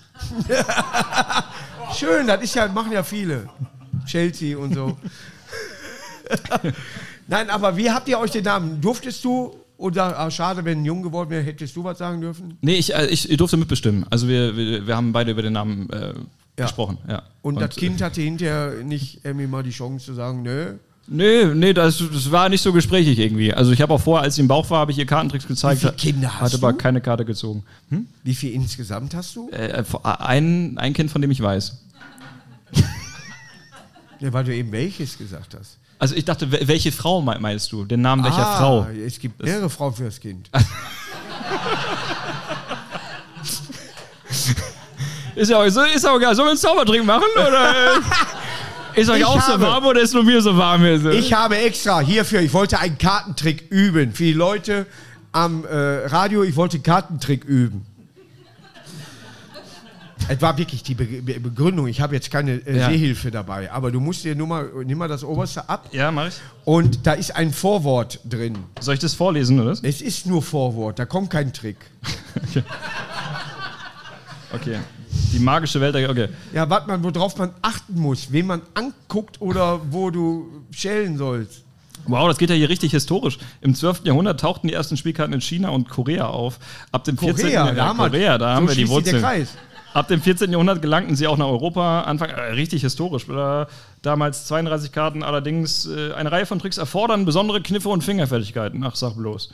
[1.99, 3.49] Schön, das ist ja, machen ja viele.
[4.07, 4.99] Chelsea und so.
[7.29, 8.81] Nein, aber wie habt ihr euch den Namen?
[8.81, 12.59] Durftest du oder ah, schade, wenn Jung geworden wäre, hättest du was sagen dürfen?
[12.61, 14.05] Nee, ich, äh, ich durfte mitbestimmen.
[14.11, 16.13] Also wir, wir, wir haben beide über den Namen äh,
[16.59, 16.67] Ja.
[16.67, 16.99] gesprochen.
[17.09, 17.23] Ja.
[17.43, 20.75] Und, das Kind hatte hinterher nicht irgendwie mal die Chance zu sagen, nö.
[21.13, 23.53] Nee, nee, das, das war nicht so gesprächig irgendwie.
[23.53, 25.83] Also ich habe auch vorher, als sie im Bauch war, habe ich ihr Kartentricks gezeigt.
[25.83, 26.79] Wie viele Kinder hast Hat aber du?
[26.79, 27.65] keine Karte gezogen.
[28.23, 29.49] Wie viel insgesamt hast du?
[29.51, 31.79] Äh, ein, ein Kind, von dem ich weiß.
[34.21, 35.79] Ja, weil du eben welches gesagt hast.
[36.01, 37.85] Also ich dachte, wel- welche Frau me- meinst du?
[37.85, 38.87] Den Namen welcher ah, Frau?
[39.07, 40.49] Es gibt mehrere Frauen für das Kind.
[45.37, 46.35] Ist ja auch, so- ist auch egal.
[46.35, 47.25] Sollen wir einen Zaubertrink machen?
[47.37, 47.75] Oder
[48.95, 50.81] ist euch Ich auch so habe- warm oder ist nur mir so warm?
[50.83, 50.99] Hier?
[51.01, 51.11] so?
[51.11, 54.13] Ich habe extra hierfür, ich wollte einen Kartentrick üben.
[54.13, 54.87] Für die Leute
[55.33, 57.87] am äh, Radio, ich wollte einen Kartentrick üben.
[60.29, 61.87] Es war wirklich die Be Be Begründung.
[61.89, 62.89] Ich habe jetzt keine äh, Ja.
[62.89, 65.89] Sehhilfe dabei, aber du musst dir nur mal, nimm mal das oberste ab.
[65.93, 66.35] ja, mach ich.
[66.65, 68.57] Und da ist ein Vorwort drin.
[68.81, 69.73] Soll ich das vorlesen, oder?
[69.83, 71.77] Es ist nur Vorwort, da kommt kein Trick.
[74.53, 74.79] Okay.
[75.33, 75.95] Die magische Welt.
[75.95, 76.29] Okay.
[76.53, 81.63] Ja, was man, worauf man achten muss, wen man anguckt oder wo du schälen sollst.
[82.07, 83.39] Wow, das geht ja hier richtig historisch.
[83.61, 84.03] Im 12.
[84.05, 86.59] Jahrhundert tauchten die ersten Spielkarten in China und Korea auf.
[86.91, 87.45] Ab dem 14.
[87.45, 89.23] Korea, ja, da Korea, da so haben wir die sich der Wurzeln.
[89.23, 89.49] Kreis.
[89.93, 90.51] Ab dem 14.
[90.53, 92.03] Jahrhundert gelangten sie auch nach Europa.
[92.03, 93.29] Anfang äh, richtig historisch.
[93.29, 93.67] Äh,
[94.03, 98.85] damals 32 Karten, allerdings äh, eine Reihe von Tricks erfordern besondere Kniffe und Fingerfertigkeiten.
[98.85, 99.53] Ach, sag bloß.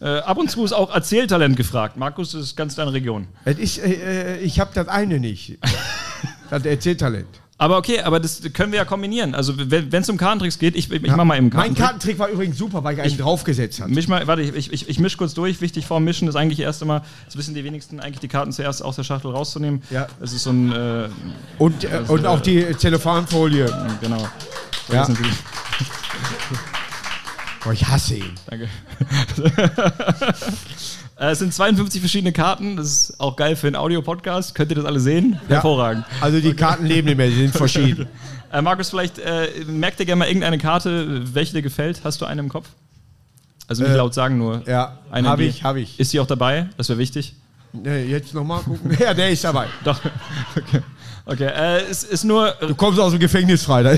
[0.00, 1.96] Äh, ab und zu ist auch Erzähltalent gefragt.
[1.96, 3.28] Markus, das ist ganz deine Region.
[3.44, 5.58] Äh, äh, ich habe das eine nicht.
[6.50, 7.40] das Erzähltalent.
[7.62, 9.36] Aber okay, aber das können wir ja kombinieren.
[9.36, 11.78] Also wenn es um Kartentricks geht, ich, ich, ich mach mal eben Mein Kartentrick.
[11.78, 13.92] Kartentrick war übrigens super, weil ich einen draufgesetzt hatte.
[13.92, 15.60] Misch mal, warte, ich, ich, ich misch kurz durch.
[15.60, 18.84] Wichtig vorm Mischen ist eigentlich erst immer, das wissen die wenigsten, eigentlich die Karten zuerst
[18.84, 19.80] aus der Schachtel rauszunehmen.
[19.90, 20.08] Ja.
[20.20, 21.08] Es ist so ein, äh,
[21.58, 23.66] Und, äh, und auch die Zellophanfolie.
[24.00, 24.26] genau.
[24.90, 25.06] Ja.
[27.62, 28.34] Boah, ich hasse ihn.
[28.50, 28.68] Danke.
[31.22, 32.76] Äh, es sind 52 verschiedene Karten.
[32.76, 34.56] Das ist auch geil für einen Audio-Podcast.
[34.56, 35.38] Könnt ihr das alle sehen?
[35.46, 36.04] Hervorragend.
[36.20, 38.08] Also die Karten leben nicht mehr, die sind verschieden.
[38.52, 42.02] Äh, Markus, vielleicht äh, merkt dir gerne mal irgendeine Karte, welche dir gefällt.
[42.04, 42.68] Hast du eine im Kopf?
[43.66, 44.62] Also nicht Äh, laut sagen, nur.
[44.68, 45.98] Ja, eine habe die- ich, habe ich.
[45.98, 46.68] Ist sie auch dabei?
[46.76, 47.34] Das wäre wichtig.
[47.72, 48.94] Nee, jetzt nochmal gucken.
[49.00, 49.68] Ja, der ist dabei.
[49.84, 49.98] Doch.
[50.54, 50.82] Okay.
[51.24, 51.46] Okay.
[51.46, 52.50] Äh, es ist nur.
[52.60, 53.82] Du kommst aus dem Gefängnis frei.
[53.84, 53.92] Da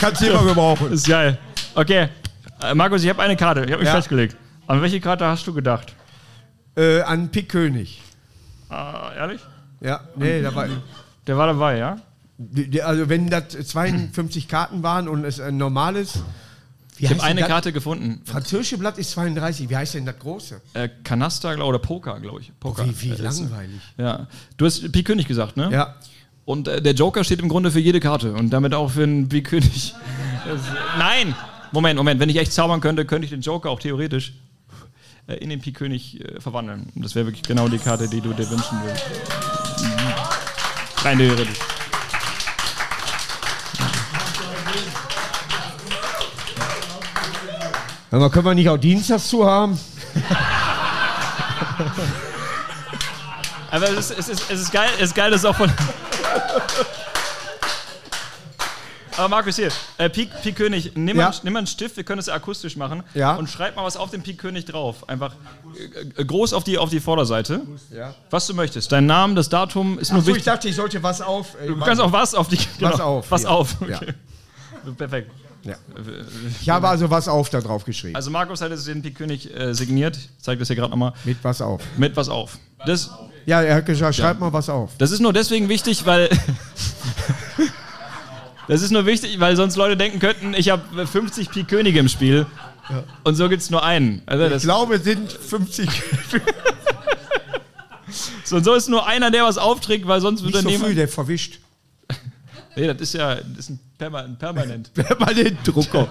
[0.00, 0.92] Kannst du immer gebrauchen.
[0.92, 1.38] Ist geil.
[1.74, 2.08] Okay.
[2.62, 3.60] Äh, Markus, ich habe eine Karte.
[3.64, 3.94] Ich habe mich Ja.
[3.94, 4.36] festgelegt.
[4.66, 5.94] An welche Karte hast du gedacht?
[6.76, 8.02] Äh, an Pik König.
[8.70, 8.74] Äh,
[9.16, 9.40] ehrlich?
[9.80, 10.66] Ja, nee, da war,
[11.26, 11.98] Der war dabei, ja?
[12.38, 16.20] die- die- also wenn das 52 Karten waren und es ein normales.
[16.96, 17.42] Wie Ich habe eine?
[17.42, 18.22] Karte gefunden.
[18.24, 19.68] Französische Blatt ist 32.
[19.68, 20.62] Wie heißt denn das große?
[20.72, 22.52] Äh, Kanaster, oder Poker, glaube ich.
[22.58, 22.86] Poker.
[22.86, 23.80] Wie, wie Äh, ist- langweilig.
[23.98, 24.26] Ja.
[24.56, 25.68] Du hast Pik König gesagt, ne?
[25.70, 25.94] Ja.
[26.46, 29.28] Und äh, der Joker steht im Grunde für jede Karte und damit auch für einen
[29.28, 29.94] Pik König.
[30.46, 30.60] Das-
[30.98, 31.34] Nein!
[31.72, 32.20] Moment, Moment.
[32.20, 34.32] Wenn ich echt zaubern könnte, könnte ich den Joker auch theoretisch
[35.26, 36.86] äh, in den Pik König äh, verwandeln.
[36.94, 39.04] Und das wäre wirklich genau die Karte, die du dir wünschen würdest.
[41.04, 41.58] Rein theoretisch.
[48.10, 49.78] Aber können wir nicht auch Dienstags zu haben?
[53.70, 55.70] Aber es ist, es ist, es ist geil, es ist geil, dass auch von.
[59.18, 61.28] Aber Markus, hier, äh, Pik, Pik König, nimm, Ja.
[61.30, 63.02] mal, nimm mal einen Stift, wir können es ja akustisch machen.
[63.14, 63.36] Ja.
[63.36, 65.08] Und schreib mal was auf den Pik König drauf.
[65.08, 65.34] Einfach
[66.16, 67.62] äh, äh, groß auf die, auf die Vorderseite.
[67.94, 68.14] Ja.
[68.30, 68.92] Was du möchtest.
[68.92, 70.52] Dein Name, das Datum ist nur Achso, ich wichtig.
[70.52, 71.54] dachte, ich sollte was auf.
[71.62, 72.58] äh, Du kannst auch was auf die.
[72.80, 73.48] Was auf, Was ja.
[73.48, 73.76] auf.
[73.88, 73.96] Ja.
[73.96, 74.12] Okay.
[74.96, 75.30] Perfekt.
[75.64, 75.74] Ja.
[76.60, 78.14] Ich habe also was auf da drauf geschrieben.
[78.14, 80.16] Also Markus hat jetzt den Pik König äh, signiert.
[80.16, 81.12] Ich zeige das hier gerade nochmal.
[81.24, 81.82] Mit was auf.
[81.96, 82.58] Mit was auf.
[82.84, 83.10] Das,
[83.46, 84.92] Ja, er hat gesagt, schreib mal was auf.
[84.98, 86.28] Das ist nur deswegen wichtig, weil.
[88.68, 92.08] das ist nur wichtig, weil sonst Leute denken könnten, ich habe 50 Pik Könige im
[92.08, 92.46] Spiel.
[93.24, 94.22] Und so gibt es nur einen.
[94.26, 95.88] Also Ich das, glaube, es sind 50.
[98.44, 100.86] so, und so ist nur einer, der was aufträgt, weil sonst Nicht würde so niemand.
[100.88, 101.58] früh, der verwischt.
[102.76, 104.90] nee, das ist ja das ist ein Perma ein permanent.
[105.36, 106.08] Den Drucker.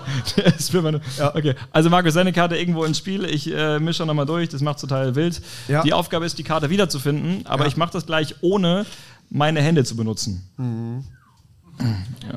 [0.58, 1.04] Ist permanent.
[1.34, 3.24] Okay, also Markus, seine Karte irgendwo ins Spiel.
[3.26, 5.42] Ich äh, mische nochmal durch, das macht total wild.
[5.68, 5.84] Ja.
[5.84, 7.68] Die Aufgabe ist, die Karte wiederzufinden, aber Ja.
[7.70, 8.86] ich mache das gleich ohne
[9.30, 10.44] meine Hände zu benutzen.
[10.58, 11.04] Mhm.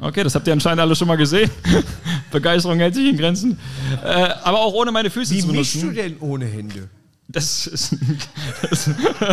[0.01, 1.51] Okay, das habt ihr anscheinend alle schon mal gesehen.
[2.31, 3.59] Begeisterung hält sich in Grenzen.
[4.05, 5.97] Äh, aber auch ohne meine Füße Wie zu mischst du benutzen.
[5.97, 6.89] denn ohne Hände?
[7.31, 7.95] Das ist,
[8.71, 8.91] das,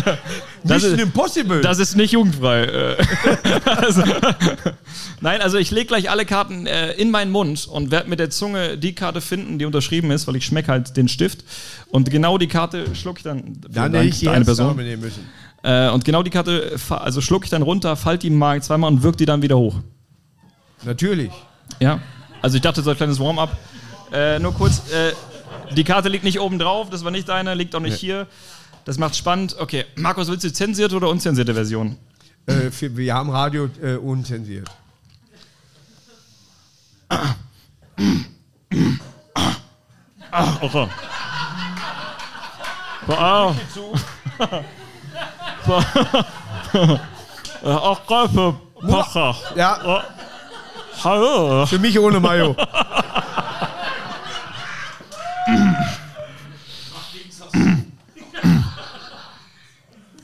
[0.66, 1.62] das, ist, Impossible.
[1.62, 2.64] das ist nicht jugendfrei.
[2.64, 2.98] äh.
[3.66, 4.04] also,
[5.22, 8.30] nein, also ich lege gleich alle Karten äh, in meinen Mund und werde mit der
[8.30, 11.46] Zunge die Karte finden, die unterschrieben ist, weil ich schmecke halt den Stift.
[11.90, 13.62] Und genau die Karte schlucke ich dann.
[13.70, 15.24] Dann Dank, ich die eine Person müssen.
[15.64, 18.92] Äh, und genau die Karte, also schlucke ich dann runter, falte die im Magen zweimal
[18.92, 19.80] und wirke die dann wieder hoch.
[20.86, 21.32] Natürlich.
[21.80, 22.00] Ja.
[22.42, 23.58] Also ich dachte, so ein kleines Warm-up.
[24.12, 25.14] Äh, nur kurz, äh,
[25.76, 28.28] die Karte liegt nicht oben drauf, das war nicht deine, liegt auch nicht hier.
[28.86, 29.56] Das macht spannend.
[29.60, 31.98] Okay, Markus, willst du zensierte oder unzensierte Version?
[32.46, 34.70] Äh, für, wir haben Radio äh, unzensiert.
[40.62, 40.88] Okay.
[43.08, 43.56] Wow.
[47.64, 49.36] Auch geil für Pocher.
[49.56, 50.04] Ja,
[51.04, 51.66] Hallo.
[51.66, 52.56] für mich ohne Mayo.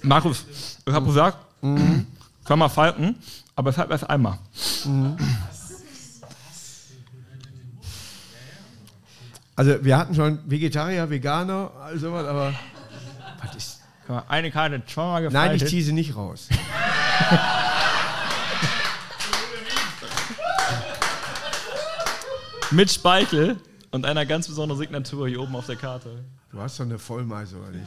[0.04, 0.46] Markus,
[0.86, 3.16] ich habe gesagt, kann man falten,
[3.56, 4.38] aber fällt erst einmal.
[9.56, 12.54] Also wir hatten schon Vegetarier, Veganer, all sowas, aber
[13.44, 13.82] was ist?
[14.28, 15.62] Eine Karte zweimal Nein, gefaltet.
[15.62, 16.50] ich ziehe sie nicht raus.
[22.72, 23.58] Mit Speichel
[23.92, 26.24] und einer ganz besonderen Signatur hier oben auf der Karte.
[26.52, 27.86] Du hast doch eine Vollmeise, oder nicht?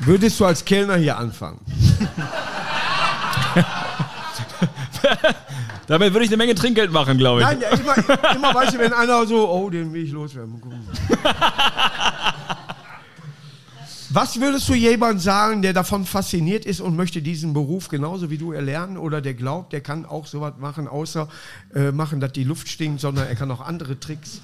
[0.00, 1.60] Würdest du als Kellner hier anfangen?
[5.86, 7.46] Damit würde ich eine Menge Trinkgeld machen, glaube ich.
[7.46, 10.60] Nein, ja, immer, immer weißt du, wenn einer so, oh, den will ich loswerden.
[14.12, 18.38] Was würdest du jemand sagen, der davon fasziniert ist und möchte diesen Beruf genauso wie
[18.38, 21.28] du erlernen oder der glaubt, der kann auch sowas machen, außer
[21.76, 24.40] äh, machen, dass die Luft stinkt, sondern er kann auch andere Tricks?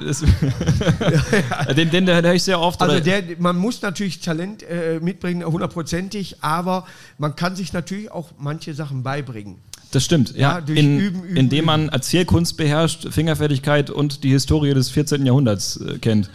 [0.00, 2.82] Den, den, den höre ich sehr oft.
[2.82, 6.84] Also der, man muss natürlich Talent äh, mitbringen, hundertprozentig, aber
[7.16, 9.58] man kann sich natürlich auch manche Sachen beibringen.
[9.92, 10.56] Das stimmt, ja.
[10.56, 15.26] Ja, durch In, Üben, Üben, indem man Erzählkunst beherrscht, Fingerfertigkeit und die Historie des 14.
[15.26, 16.30] Jahrhunderts äh, kennt.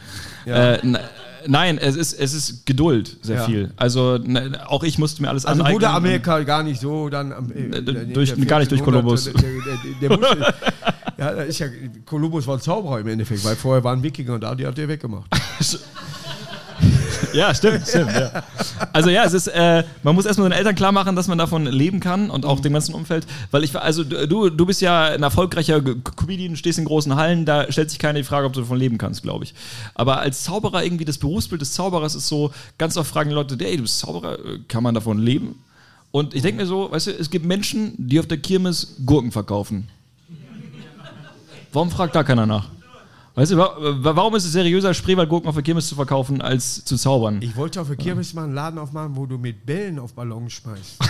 [0.46, 0.98] Äh, n-
[1.48, 3.44] nein, es ist, es ist Geduld sehr Ja.
[3.46, 3.72] viel.
[3.78, 5.76] Also ne, auch ich musste mir alles Also aneignen.
[5.82, 9.30] wurde Amerika gar nicht so dann am, äh, Äh, durch- gar nicht durch 1400, Kolumbus.
[11.18, 11.68] Ja, da ist ja
[12.06, 15.30] Kolumbus war ein Zauberer im Endeffekt, weil vorher waren Wikinger da, die hat er weggemacht.
[17.36, 18.12] Ja, stimmt, stimmt.
[18.14, 18.44] Ja.
[18.94, 21.66] Also ja, es ist, äh, man muss erstmal seinen Eltern klar machen, dass man davon
[21.66, 23.28] leben kann und auch dem ganzen Umfeld.
[23.52, 27.70] Weil ich, also du, du bist ja ein erfolgreicher Comedian, stehst in großen Hallen, da
[27.72, 29.54] stellt sich keiner die Frage, ob du davon leben kannst, glaube ich.
[29.96, 33.58] Aber als Zauberer irgendwie, das Berufsbild des Zauberers ist so, ganz oft fragen die Leute,
[33.66, 35.62] ey, du bist Zauberer, äh, kann man davon leben?
[36.12, 39.34] Und ich denke mir so, weißt du, es gibt Menschen, die auf der Kirmes Gurken
[39.34, 39.90] verkaufen.
[41.74, 42.70] Warum fragt da keiner nach?
[43.36, 46.86] Weißt du, wa wa- warum ist es seriöser, Spreewaldgurken auf der Kirmes zu verkaufen, als
[46.86, 47.42] zu zaubern?
[47.42, 50.54] Ich wollte auf der Kirmes mal einen Laden aufmachen, wo du mit Bällen auf Ballons
[50.54, 50.96] schmeißt.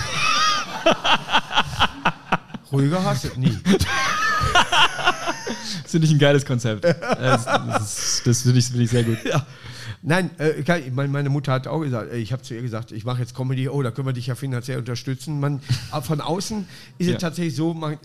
[2.71, 3.55] Ruhiger hast du nie.
[5.83, 6.83] Das finde ich ein geiles Konzept.
[7.19, 9.17] Das, das, das finde ich, finde ich sehr gut.
[9.23, 9.45] Ja.
[10.01, 13.19] Nein, äh, meine Mutter hat auch gesagt, äh, ich habe zu ihr gesagt, ich mache
[13.21, 15.39] jetzt Comedy, oh, da können wir dich ja finanziell unterstützen.
[15.39, 15.61] Man,
[15.91, 17.13] aber von außen ist Ja.
[17.15, 17.97] es tatsächlich so, man,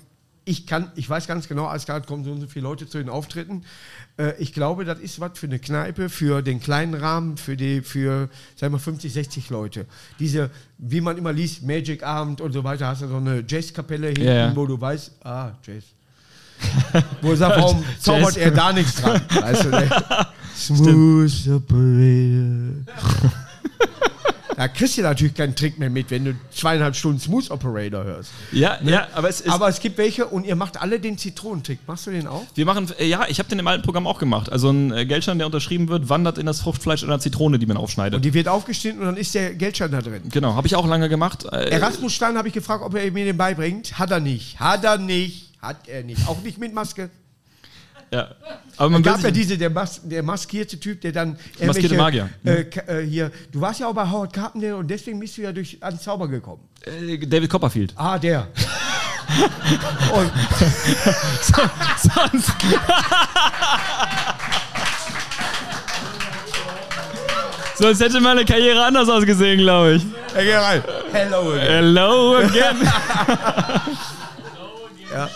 [0.51, 2.99] ich kann, ich weiß ganz genau, als gerade kommen so und so viele Leute zu
[2.99, 3.63] den Auftritten.
[4.19, 7.83] Äh, ich glaube, das ist was für eine Kneipe, für den kleinen Rahmen, für die,
[7.83, 9.87] für, sagen wir, 50, 60 Leute.
[10.19, 14.09] Diese, wie man immer liest, Magic Abend und so weiter, hast du so eine Jazzkapelle
[14.09, 14.57] hinten, ja.
[14.57, 15.85] wo du weißt, ah, Jazz.
[17.23, 19.23] Wo er sagt, warum zaubert er da nichts dran?
[19.31, 19.89] Weißt du, ne?
[20.57, 22.75] Smooth Operator.
[24.61, 28.31] Da kriegst du natürlich keinen Trick mehr mit, wenn du zweieinhalb Stunden Smooth Operator hörst.
[28.53, 29.51] Ja, ja, aber es ist.
[29.51, 31.79] Aber es gibt welche und ihr macht alle den Zitronentrick.
[31.87, 32.45] Machst du den auch?
[32.55, 34.53] wir machen, äh, ja, ich habe den im alten Programm auch gemacht.
[34.53, 37.79] Also ein äh, Geldschein, der unterschrieben wird, wandert in das Fruchtfleisch einer Zitrone, die man
[37.79, 38.17] aufschneidet.
[38.17, 40.25] Und die wird aufgeschnitten und dann ist der Geldschein da drin.
[40.31, 41.47] genau, habe ich auch lange gemacht.
[41.51, 43.99] Äh, Erasmus Stein habe ich gefragt, ob er mir den beibringt.
[43.99, 44.61] Hat er nicht.
[44.61, 45.55] Hat er nicht.
[45.63, 46.29] Hat er nicht.
[46.29, 47.09] Auch nicht mit Maske.
[48.13, 48.29] Ja.
[48.77, 51.39] Aber man Es gab ja diese, der, Mas der maskierte Typ, der dann.
[51.65, 52.31] Maskierte Magier.
[52.45, 55.53] Äh, äh, hier, du warst ja auch bei Howard Carpenter und deswegen bist du ja
[55.53, 56.63] durch an Zauber gekommen.
[56.87, 57.93] äh, David Copperfield.
[57.97, 58.49] Ah, der.
[60.13, 60.33] und
[62.03, 62.53] Sonst.
[67.77, 70.03] Sonst hätte meine Karriere anders ausgesehen, glaube ich.
[70.35, 70.83] Ja, geh rein.
[71.13, 71.67] Hello again.
[71.69, 72.77] Hello again.
[75.13, 75.29] Ja.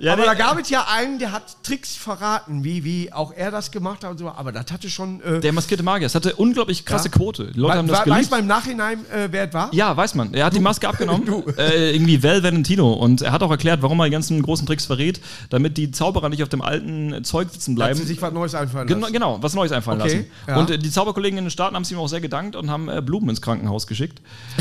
[0.00, 3.32] Ja, aber nee, da gab es ja einen, der hat Tricks verraten, wie, wie auch
[3.32, 4.28] er das gemacht hat und so.
[4.30, 5.20] Aber das hatte schon.
[5.22, 6.06] Äh, der maskierte Magier.
[6.06, 7.14] Es hatte unglaublich krasse Ja.
[7.16, 7.52] Quote.
[7.52, 8.30] Die Leute haben das weiß geliebt.
[8.30, 9.68] man im Nachhinein, äh, wer es war?
[9.74, 10.32] Ja, weiß man.
[10.32, 11.20] Er hat die Maske abgenommen.
[11.58, 12.92] Äh, irgendwie Val Valentino.
[12.94, 16.28] Und er hat auch erklärt, warum er die ganzen großen Tricks verrät, damit die Zauberer
[16.30, 17.98] nicht auf dem alten Zeug sitzen Hat bleiben.
[17.98, 19.12] sie sich was Neues einfallen Genau, lassen.
[19.12, 20.30] genau, was Neues einfallen Okay, lassen.
[20.48, 20.56] ja.
[20.56, 22.88] Und äh, die Zauberkollegen in den Staaten haben es ihm auch sehr gedankt und haben
[22.88, 24.22] äh, Blumen ins Krankenhaus geschickt.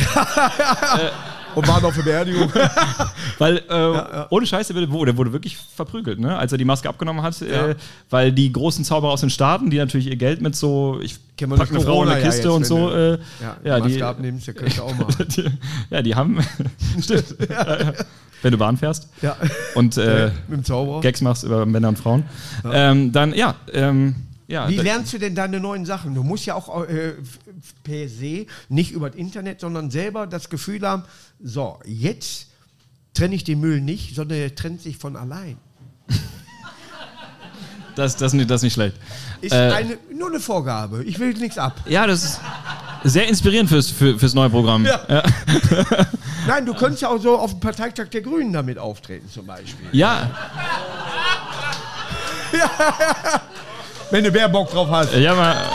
[1.56, 2.52] Und waren auf der Beerdigung.
[3.38, 6.38] Weil, äh, ohne Scheiße, der wurde, wurde wirklich verprügelt, ne?
[6.38, 7.42] als er die Maske abgenommen hat.
[7.42, 7.76] Äh,
[8.10, 11.52] weil die großen Zauberer aus den Staaten, die natürlich ihr Geld mit so, ich Kennen
[11.58, 12.92] pack durch eine Frau in der ja Kiste jetzt, und so.
[12.92, 15.26] Äh, Ja, ja, Maske die, abnimmst, der könnte auch machen.
[15.36, 15.46] die,
[15.90, 16.40] ja, die haben.
[17.02, 17.36] Stimmt.
[17.50, 17.94] Ja, ja.
[18.42, 19.36] Wenn du Bahn fährst Ja.
[19.76, 21.02] und äh, Mit dem Zauberer.
[21.02, 22.24] Gags machst über Männer und Frauen,
[22.72, 23.56] ähm, dann ja.
[23.74, 24.16] Ähm,
[24.50, 26.14] ja Wie lernst du denn deine neuen Sachen?
[26.16, 27.14] Du musst ja auch äh,
[27.84, 31.04] per se nicht über das Internet, sondern selber das Gefühl haben,
[31.42, 32.48] so, jetzt
[33.14, 35.58] trenne ich den Müll nicht, sondern er trennt sich von allein.
[37.96, 38.96] das, das, ist nicht- das ist nicht schlecht.
[39.42, 41.04] Ist Äh, eine, nur eine Vorgabe.
[41.06, 41.80] Ich will nichts ab.
[41.88, 42.40] Ja, das ist
[43.04, 44.86] sehr inspirierend fürs, für, fürs neue Programm.
[44.86, 45.02] Ja.
[46.48, 49.88] Nein, du könntest ja auch so auf dem Parteitag der Grünen damit auftreten, zum Beispiel.
[49.92, 50.30] Ja,
[54.12, 55.14] Wenn du mehr Bock drauf hast.
[55.16, 55.56] ja, mal.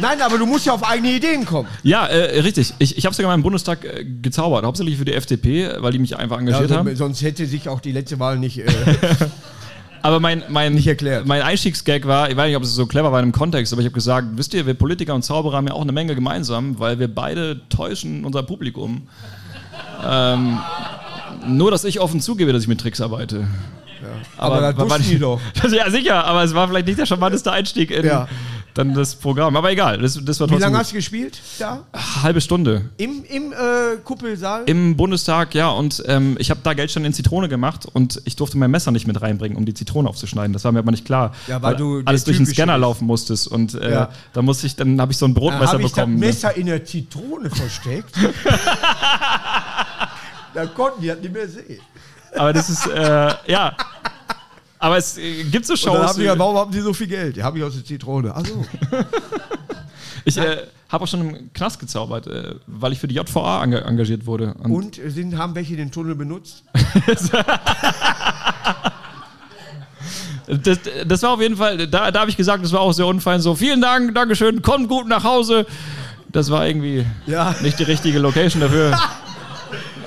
[0.00, 1.68] Nein, aber du musst ja auf eigene Ideen kommen.
[1.84, 2.74] Ja, äh, richtig.
[2.78, 6.00] Ich, ich habe sogar mal im Bundestag äh, gezaubert, hauptsächlich für die FDP, weil die
[6.00, 6.88] mich einfach engagiert Ja, haben.
[6.90, 8.58] so, sonst hätte sich auch die letzte Wahl nicht.
[8.58, 8.66] Äh,
[10.02, 11.26] Aber mein, mein, Nicht erklärt.
[11.26, 13.80] mein Einstiegsgag war, ich weiß nicht, ob es so clever war in dem Kontext, aber
[13.80, 16.78] ich habe gesagt, wisst ihr, wir Politiker und Zauberer haben ja auch eine Menge gemeinsam,
[16.78, 19.08] weil wir beide täuschen unser Publikum.
[20.06, 20.58] Ähm,
[21.46, 23.46] nur, dass ich offen zugebe, dass ich mit Tricks arbeite.
[24.36, 25.40] aber das war- war nicht- doch.
[25.70, 28.28] ja, sicher, aber es war vielleicht nicht der charmanteste Einstieg in, Ja.
[28.74, 29.56] dann das Programm.
[29.56, 30.80] Aber egal, das, das war Wie trotzdem lange gut.
[30.80, 31.84] hast du gespielt da?
[32.22, 32.90] halbe Stunde.
[32.98, 34.64] Im, im äh, Kuppelsaal?
[34.66, 38.58] Im Bundestag, ja, und ähm, ich habe da Geldstein in Zitrone gemacht und ich durfte
[38.58, 40.52] mein Messer nicht mit reinbringen, um die Zitrone aufzuschneiden.
[40.52, 41.32] Das war mir aber nicht klar.
[41.46, 42.80] Ja, weil du der alles durch den Scanner bist.
[42.82, 43.46] laufen musstest.
[43.48, 44.08] Und äh, Ja.
[44.34, 46.14] da musste ich, dann habe ich so ein Brotmesser habe ich bekommen.
[46.16, 46.26] das ne?
[46.26, 48.14] Messer in der Zitrone versteckt.
[50.54, 51.80] da konnten die das nicht mehr sehen.
[52.36, 53.76] Aber das ist, äh, ja.
[54.78, 55.98] Aber es äh, gibt so Shows.
[55.98, 57.36] haben die ja, warum haben die so viel Geld?
[57.36, 58.34] Ja, habe ich aus der Zitrone.
[58.34, 58.64] Achso.
[60.24, 63.78] ich äh, habe auch schon im Knast gezaubert, äh, weil ich für die JVA enga
[63.78, 64.54] engagiert wurde.
[64.54, 66.64] Und, Und sind, haben welche den Tunnel benutzt?
[70.46, 73.06] das, das war auf jeden Fall, da, da habe ich gesagt, das war auch sehr
[73.06, 73.40] unfein.
[73.40, 75.66] So, vielen Dank, Dankeschön, kommt gut nach Hause.
[76.28, 77.54] Das war irgendwie Ja.
[77.62, 78.98] nicht die richtige Location dafür.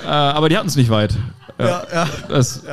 [0.07, 1.13] äh, aber die hatten es nicht weit.
[1.59, 2.07] Ja, ja.
[2.29, 2.63] Das,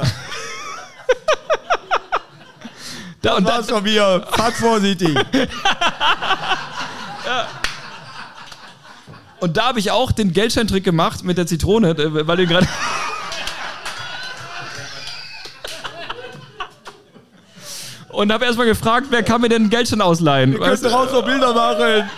[3.22, 4.24] da, und da, Was von mir?
[4.30, 5.18] Fahrt vorsichtig.
[9.40, 12.66] Und da habe ich auch den Geldscheintrick gemacht mit der Zitrone, äh, weil du gerade.
[18.08, 20.58] Und habe erstmal gefragt, wer kann mir denn einen Geldschein ausleihen?
[20.60, 20.96] Weißt Könnt du?
[20.96, 22.08] raus noch Bilder machen.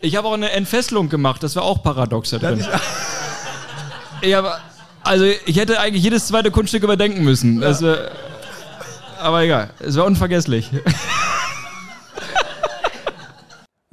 [0.00, 2.64] Ich habe auch eine Entfesselung gemacht, das war auch paradox da drin.
[4.22, 4.58] Ja,
[5.02, 7.60] also ich hätte eigentlich jedes zweite Kunststück überdenken müssen.
[7.60, 8.08] Das, äh,
[9.20, 10.70] aber egal, es war unvergesslich.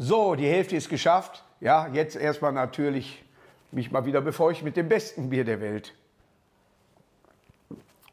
[0.05, 1.43] So, die Hälfte ist geschafft.
[1.61, 3.23] Ja, jetzt erstmal natürlich
[3.71, 5.93] mich mal wieder befeuchten mit dem besten Bier der Welt.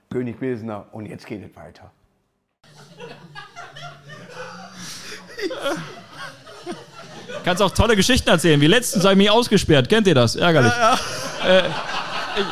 [0.09, 0.87] König Pilsner.
[0.93, 1.91] Und jetzt geht es weiter.
[7.45, 8.61] Kannst auch tolle Geschichten erzählen.
[8.61, 9.89] Wie letztens habe ich mich ausgesperrt.
[9.89, 10.37] Kennt ihr das?
[10.37, 10.73] Ärgerlich.
[11.47, 11.63] Äh,
[12.37, 12.47] ich,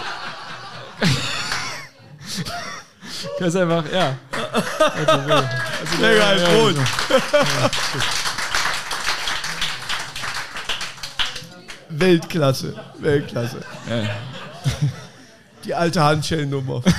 [3.39, 4.17] Kannst einfach, ja.
[6.01, 6.75] Lecker als Brot.
[11.91, 12.75] Weltklasse.
[12.99, 13.61] Weltklasse.
[15.65, 16.83] Die alte Handschellennummer.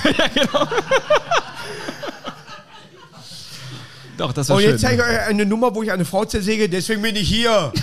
[4.19, 4.71] Doch, das war Und schön.
[4.71, 7.71] jetzt zeige ich euch eine Nummer, wo ich eine Frau zersäge, deswegen bin ich hier.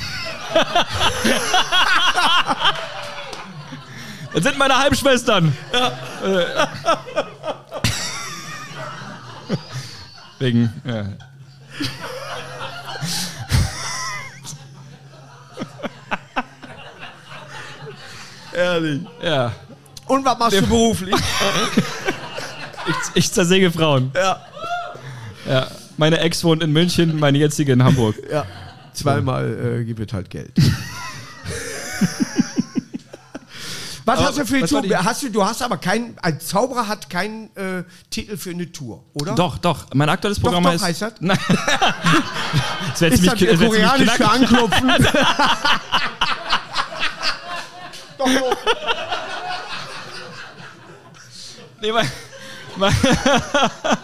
[4.35, 5.57] Das sind meine Halbschwestern.
[5.72, 5.90] Äh.
[10.38, 11.07] Wegen, ja.
[18.53, 19.01] Ehrlich.
[19.22, 19.53] ja.
[20.07, 21.14] Und was machst du beruflich?
[22.87, 24.11] Ich, ich zersäge Frauen.
[24.14, 24.38] ja.
[25.49, 25.66] Ja.
[25.96, 28.16] Meine Ex wohnt in München, meine jetzige in Hamburg.
[28.30, 28.44] ja.
[28.92, 30.52] Zweimal äh, gibt es halt Geld.
[34.06, 34.82] Was hast du für was Tour?
[35.04, 39.02] Hast du, du hast aber keinen, ein Zauberer hat keinen äh, Titel für eine Tour,
[39.14, 39.35] oder?
[39.35, 39.87] Doch, doch.
[39.94, 40.85] Mein aktuelles Programm doch, heißt.
[40.85, 41.14] heißt das?
[41.18, 41.37] Nein.
[42.90, 44.30] das wäre Ist ziemlich, das wär koreanisch für.
[44.30, 44.88] Anklopfen?
[48.16, 48.56] doch, doch.
[51.82, 52.09] Nee, mein,
[52.76, 53.98] mein, mein,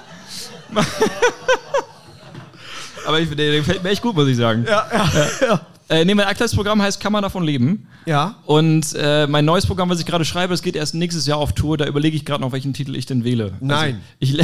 [3.07, 4.65] aber ich, der, gefällt mir echt gut, muss ich sagen.
[4.69, 5.67] Ja, ja, ja.
[5.89, 7.87] Äh, nee, mein aktuelles Programm heißt Kann man davon leben?
[8.07, 8.37] Ja.
[8.47, 11.53] Und äh, mein neues Programm, was ich gerade schreibe, das geht erst nächstes Jahr auf
[11.53, 11.77] Tour.
[11.77, 13.53] Da überlege ich gerade noch, welchen Titel ich denn wähle.
[13.61, 14.01] Nein.
[14.21, 14.39] Also,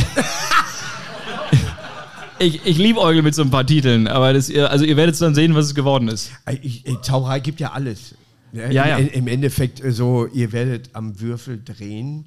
[2.38, 5.20] ich, ich, ich liebe mit so ein paar Titeln, aber das, ihr- also ihr werdet
[5.20, 6.30] dann sehen, was es geworden ist.
[6.62, 8.14] Ich, ich, Zauberei gibt ja alles.
[8.52, 8.72] Ne?
[8.72, 9.12] Ja, Im, ja.
[9.12, 12.26] Im Endeffekt äh, so, ihr werdet am Würfel drehen,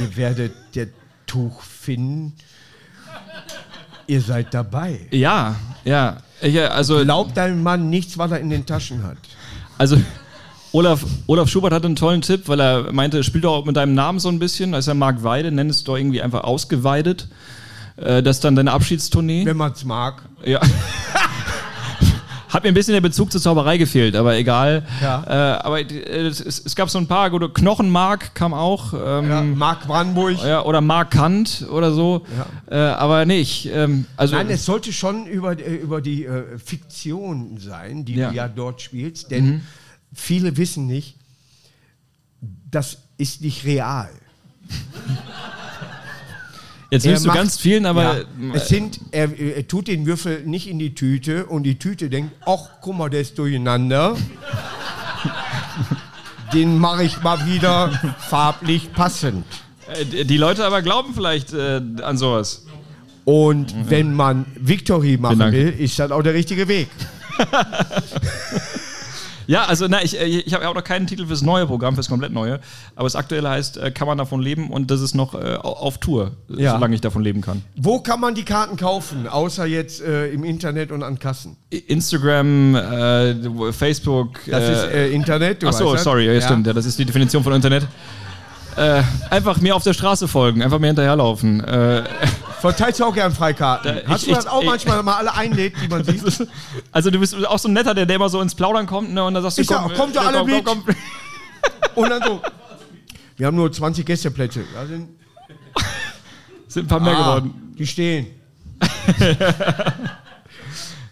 [0.00, 0.88] ihr werdet der
[1.26, 2.34] Tuch finden,
[4.10, 5.00] ihr seid dabei.
[5.12, 6.18] Ja, ja.
[6.42, 9.18] Ich, also, Glaubt deinem Mann nichts, was er in den Taschen hat.
[9.78, 9.96] also
[10.72, 13.94] Olaf, Olaf Schubert hatte einen tollen Tipp, weil er meinte, spiel doch auch mit deinem
[13.94, 14.72] Namen so ein bisschen.
[14.72, 17.28] Das ist ja Marc Weide, nenn es doch irgendwie einfach ausgeweidet.
[17.96, 19.44] Äh, das ist dann deine Abschiedstournee.
[19.46, 20.22] Wenn man es mag.
[20.44, 20.60] Ja.
[22.50, 24.84] Hat mir ein bisschen der Bezug zur Zauberei gefehlt, aber egal.
[25.00, 25.22] Ja.
[25.24, 27.48] Äh, aber äh, es, es gab so ein paar gute.
[27.48, 28.92] Knochenmark kam auch.
[28.92, 30.36] Ähm, Ja, Mark Brandenburg.
[30.44, 32.26] ja, oder Mark Kant oder so.
[32.70, 33.70] Äh, aber nee, ich.
[33.72, 38.28] Ähm, also, Nein, es sollte schon über, äh, über die äh, Fiktion sein, die Ja.
[38.28, 38.30] Mhm.
[38.32, 39.62] du ja dort spielst, denn
[40.12, 41.16] viele wissen nicht,
[42.70, 44.08] das ist nicht real.
[46.90, 48.02] Jetzt hilfst du macht- ganz vielen, aber.
[48.02, 48.14] Ja,
[48.54, 52.32] es sind, er, er tut den Würfel nicht in die Tüte und die Tüte denkt,
[52.46, 54.16] ach, guck mal, der ist durcheinander.
[56.52, 59.44] den mache ich mal wieder farblich passend.
[60.12, 62.66] äh, die Leute aber glauben vielleicht äh, an sowas.
[63.24, 66.88] Und wenn man Victory machen will, ist das auch der richtige Weg.
[69.46, 72.08] Ja, also na, ich, äh, ich habe auch noch keinen Titel fürs neue Programm, fürs
[72.08, 72.60] komplett neue.
[72.94, 75.98] Aber das aktuelle heißt, äh, kann man davon leben und das ist noch äh, auf
[75.98, 76.72] Tour, Ja.
[76.72, 77.62] solange ich davon leben kann.
[77.76, 81.56] Wo kann man die Karten kaufen, außer jetzt äh, im Internet und an Kassen?
[81.70, 84.40] Instagram, äh, Facebook.
[84.46, 85.62] Das äh, ist äh, Internet.
[85.62, 86.66] Du Ach so, sorry, ja, stimmt.
[86.66, 87.86] Ja, das ist die Definition von Internet.
[88.76, 91.60] Äh, einfach mir auf der Straße folgen, einfach mir hinterherlaufen.
[92.60, 93.96] Verteilst du auch gern Freikarten?
[94.04, 96.48] Da- Hast ich- du das ich- auch ich- manchmal mal alle einlädt, die man sieht?
[96.92, 99.24] also du bist auch so ein netter, der, der immer so ins Plaudern kommt, ne?
[99.24, 100.64] Und dann sagst du, Ich sag, kommt doch äh, alle komm, mit.
[100.64, 100.94] komm, komm.
[102.04, 102.40] Und dann so.
[103.36, 104.64] Wir haben nur 20 Gästeplätze.
[104.74, 105.08] Da sind
[106.68, 107.74] Sind ein paar mehr ah, geworden.
[107.78, 108.26] Die stehen.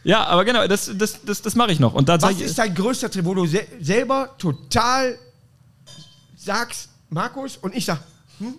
[0.04, 1.92] Ja, aber genau, das, das, das, das mache ich noch.
[1.94, 5.18] Und da Was ist dein größter Trick, wo du se selber total
[6.36, 7.98] sagst, Markus, und ich sag,
[8.38, 8.54] hm?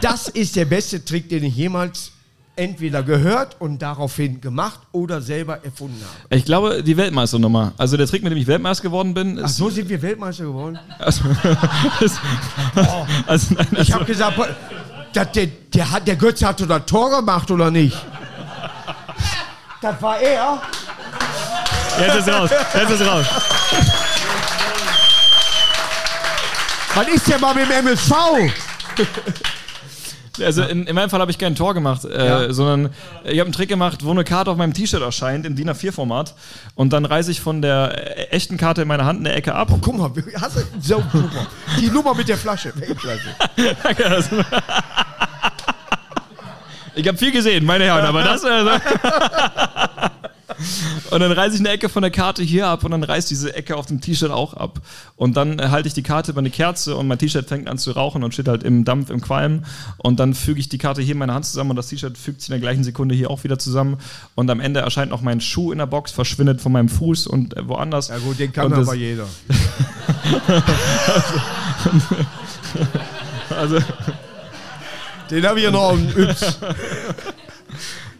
[0.00, 2.12] Das ist der beste Trick, den ich jemals
[2.56, 6.36] entweder gehört und daraufhin gemacht oder selber erfunden habe.
[6.36, 7.72] ich glaube, die Weltmeisternummer.
[7.78, 9.56] Also der Trick, mit dem ich Weltmeister geworden bin, Ach ist.
[9.56, 10.78] so sind wir Weltmeister geworden?
[10.98, 11.24] Also,
[12.00, 12.20] ist
[13.26, 14.38] also, nein, Ich also, habe gesagt,
[15.14, 17.96] der, der, hat, der Götze hat oder Tor gemacht oder nicht?
[19.80, 20.60] Das war er.
[21.98, 22.50] jetzt ist raus.
[22.74, 23.26] Jetzt ist raus.
[26.94, 28.12] Was ist der mal mit dem MSV?
[30.42, 32.52] Also in, in meinem Fall habe ich kein Tor gemacht, äh, Ja.
[32.52, 32.90] sondern
[33.24, 36.34] ich habe einen Trick gemacht, wo eine Karte auf meinem T-Shirt erscheint im DIN A4-Format
[36.76, 39.68] und dann reiße ich von der äh, echten Karte in meiner Hand eine Ecke ab.
[39.80, 40.10] Guck mal,
[40.40, 41.46] hast du, so super.
[41.80, 42.72] Die Nummer mit der Flasche.
[46.94, 48.42] Ich habe viel gesehen, meine Herren, aber das.
[48.42, 48.48] Äh,
[51.10, 53.54] und dann reiße ich eine Ecke von der Karte hier ab und dann reißt diese
[53.54, 54.80] Ecke auf dem T-Shirt auch ab.
[55.16, 57.78] Und dann äh, halte ich die Karte über eine Kerze und mein T-Shirt fängt an
[57.78, 59.64] zu rauchen und steht halt im Dampf, im Qualm.
[59.98, 62.40] Und dann füge ich die Karte hier in meine Hand zusammen und das T-Shirt fügt
[62.40, 63.98] sich in der gleichen Sekunde hier auch wieder zusammen.
[64.34, 67.56] Und am Ende erscheint noch mein Schuh in der Box, verschwindet von meinem Fuß und
[67.56, 68.08] äh, woanders.
[68.08, 69.26] Ja gut, den kann Und aber jeder.
[73.50, 73.78] Also,
[75.30, 76.58] Den habe ich ja noch auf dem Yps.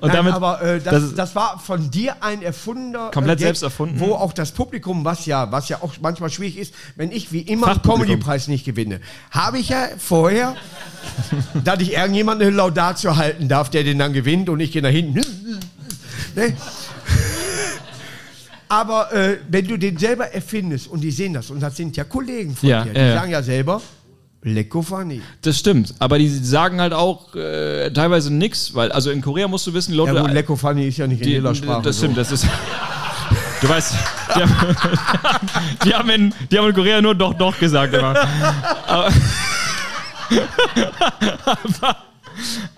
[0.00, 0.34] Und Nein, damit.
[0.34, 4.00] aber äh, das das, das war von dir ein erfundener Komplett Gag, selbst erfunden.
[4.00, 7.40] Wo auch das Publikum, was ja, was ja auch manchmal schwierig ist, wenn ich wie
[7.40, 7.82] immer den.
[7.82, 10.56] Comedy-Preis nicht gewinne, habe ich ja vorher,
[11.64, 14.90] dass ich irgendjemanden eine Laudatio halten darf, der den dann gewinnt und ich gehe nach
[14.90, 15.20] hinten.
[16.34, 16.54] ne?
[18.68, 22.04] Aber äh, wenn du den selber erfindest und die sehen das, und das sind ja
[22.04, 23.14] Kollegen von Ja, dir, die ja.
[23.14, 23.82] sagen ja selber,
[24.42, 25.20] Lecko funny.
[25.42, 29.66] Das stimmt, aber die sagen halt auch äh, teilweise nix, weil, also in Korea musst
[29.66, 30.14] du wissen, die Leute.
[30.14, 32.04] Ja gut, Lecko funny ist ja nicht in die, jeder Sprache das so.
[32.04, 32.46] stimmt, das ist.
[33.60, 33.94] Du weißt,
[34.34, 34.56] die haben,
[35.84, 38.16] die haben, in, die haben in Korea nur doch, doch gesagt immer.
[38.86, 39.12] Aber,
[41.74, 41.96] aber,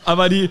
[0.05, 0.51] aber die.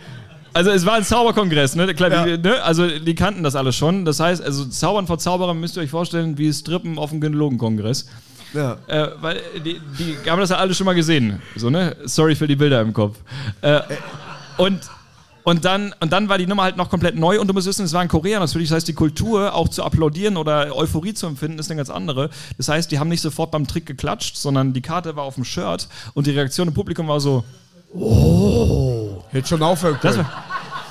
[0.53, 1.93] Also es war ein Zauberkongress, ne?
[1.93, 2.37] Klar, Ja.
[2.37, 2.61] die, ne?
[2.63, 4.03] Also die kannten das alles schon.
[4.03, 8.07] Das heißt, also Zaubern vor Zauberern müsst ihr euch vorstellen, wie Strippen auf dem Gynäologenkongress.
[8.53, 8.77] Ja.
[8.87, 11.41] Äh, weil die, die haben das ja alle schon mal gesehen.
[11.55, 11.95] So, ne?
[12.05, 13.17] Sorry für die Bilder im Kopf.
[13.61, 13.81] Äh,
[14.57, 14.81] und,
[15.43, 17.85] und, dann, und dann war die Nummer halt noch komplett neu und du musst wissen,
[17.85, 18.69] es war in Korea natürlich.
[18.69, 22.29] Das heißt, die Kultur auch zu applaudieren oder Euphorie zu empfinden, ist eine ganz andere.
[22.57, 25.45] Das heißt, die haben nicht sofort beim Trick geklatscht, sondern die Karte war auf dem
[25.45, 27.43] Shirt und die Reaktion im Publikum war so.
[29.31, 30.25] Hätte schon aufhören können.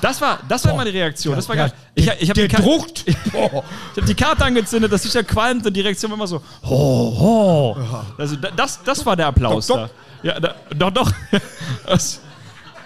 [0.01, 1.35] Das war, das war meine Reaktion.
[1.35, 1.71] Das war geil.
[1.95, 3.05] Ich, ich habe der die, Ka- druckt.
[3.31, 3.63] Boah.
[3.95, 6.41] ich hab die Karte angezündet, das T-Shirt qualmt und die Reaktion war immer so.
[6.63, 7.77] Ho, ho.
[8.17, 9.89] Also, da- das, das war der Applaus Doch, da.
[10.23, 11.11] Ja, da, doch, doch.
[11.87, 12.19] Das,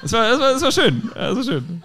[0.02, 1.12] das, war, das, war, das war schön.
[1.16, 1.84] Ja, Das war schön.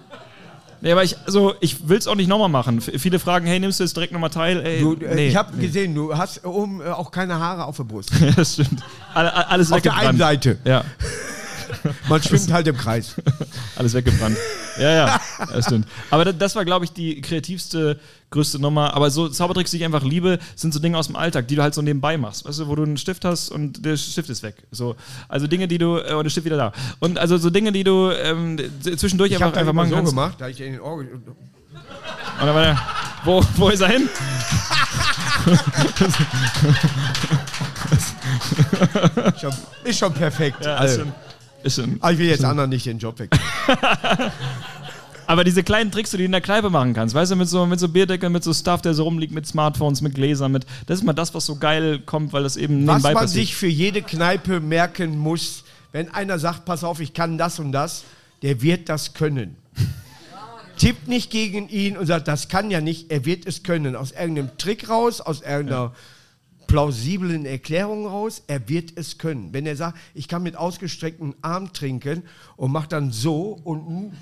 [0.83, 2.79] Nee, aber ich, also, ich will es auch nicht nochmal machen.
[2.79, 4.65] F viele fragen, hey, nimmst du jetzt direkt nochmal teil?
[4.65, 5.29] Ey, Du, äh, nee.
[5.29, 8.11] Ich habe gesehen, du hast oben äh, auch keine Haare auf der Brust.
[8.21, 8.83] Ja, das stimmt.
[9.13, 10.57] Alle, alles Auf der einen Seite.
[10.65, 10.85] Ja,
[12.09, 13.15] Man schwimmt halt im Kreis.
[13.77, 14.37] alles weggebrannt.
[14.79, 15.21] Ja, ja,
[15.53, 15.87] das stimmt.
[16.11, 17.99] Aber das, das war, glaube ich, die kreativste,
[18.31, 18.95] größte Nummer.
[18.95, 21.63] Aber so Zaubertricks, die ich einfach liebe, sind so Dinge aus dem Alltag, die du
[21.63, 22.45] halt so nebenbei machst.
[22.45, 24.57] Weißt du, wo du einen Stift hast und der Stift ist weg.
[24.71, 24.97] So,
[25.29, 26.73] also Dinge, die du, äh, und der Stift wieder da.
[27.01, 30.13] Und also so Dinge, die du ähm, zwischendurch Ich einfach, einfach machen so kannst.
[30.13, 31.09] gemacht, da ich in den Orgel.
[31.13, 32.81] Und dann war der,
[33.25, 34.09] wo, wo ist er hin?
[39.41, 39.53] Schon,
[39.85, 40.65] ist schon perfekt.
[40.65, 41.13] Ja, Also, schon,
[41.63, 41.97] ist schon.
[42.01, 43.31] aber ich will jetzt anderen nicht den Job weg.
[45.31, 47.65] Aber diese kleinen Tricks, die du in der Kneipe machen kannst, weißt du, mit so,
[47.65, 50.99] mit so Bierdeckeln, mit so Stuff, der so rumliegt, mit Smartphones, mit Gläsern, mit, das
[50.99, 53.47] ist mal das, was so geil kommt, weil das eben Was nebenbei man passiert.
[53.47, 57.71] sich für jede Kneipe merken muss, wenn einer sagt, pass auf, ich kann das und
[57.71, 58.03] das,
[58.43, 59.55] der wird das können.
[60.79, 63.95] Tippt nicht gegen ihn und sagt, das kann ja nicht, er wird es können.
[63.95, 65.93] Aus irgendeinem Trick raus, aus irgendeiner
[66.71, 69.49] plausiblen Erklärung raus, er wird es können.
[69.53, 72.23] Wenn er sagt, ich kann mit ausgestrecktem Arm trinken
[72.57, 74.13] und macht dann so und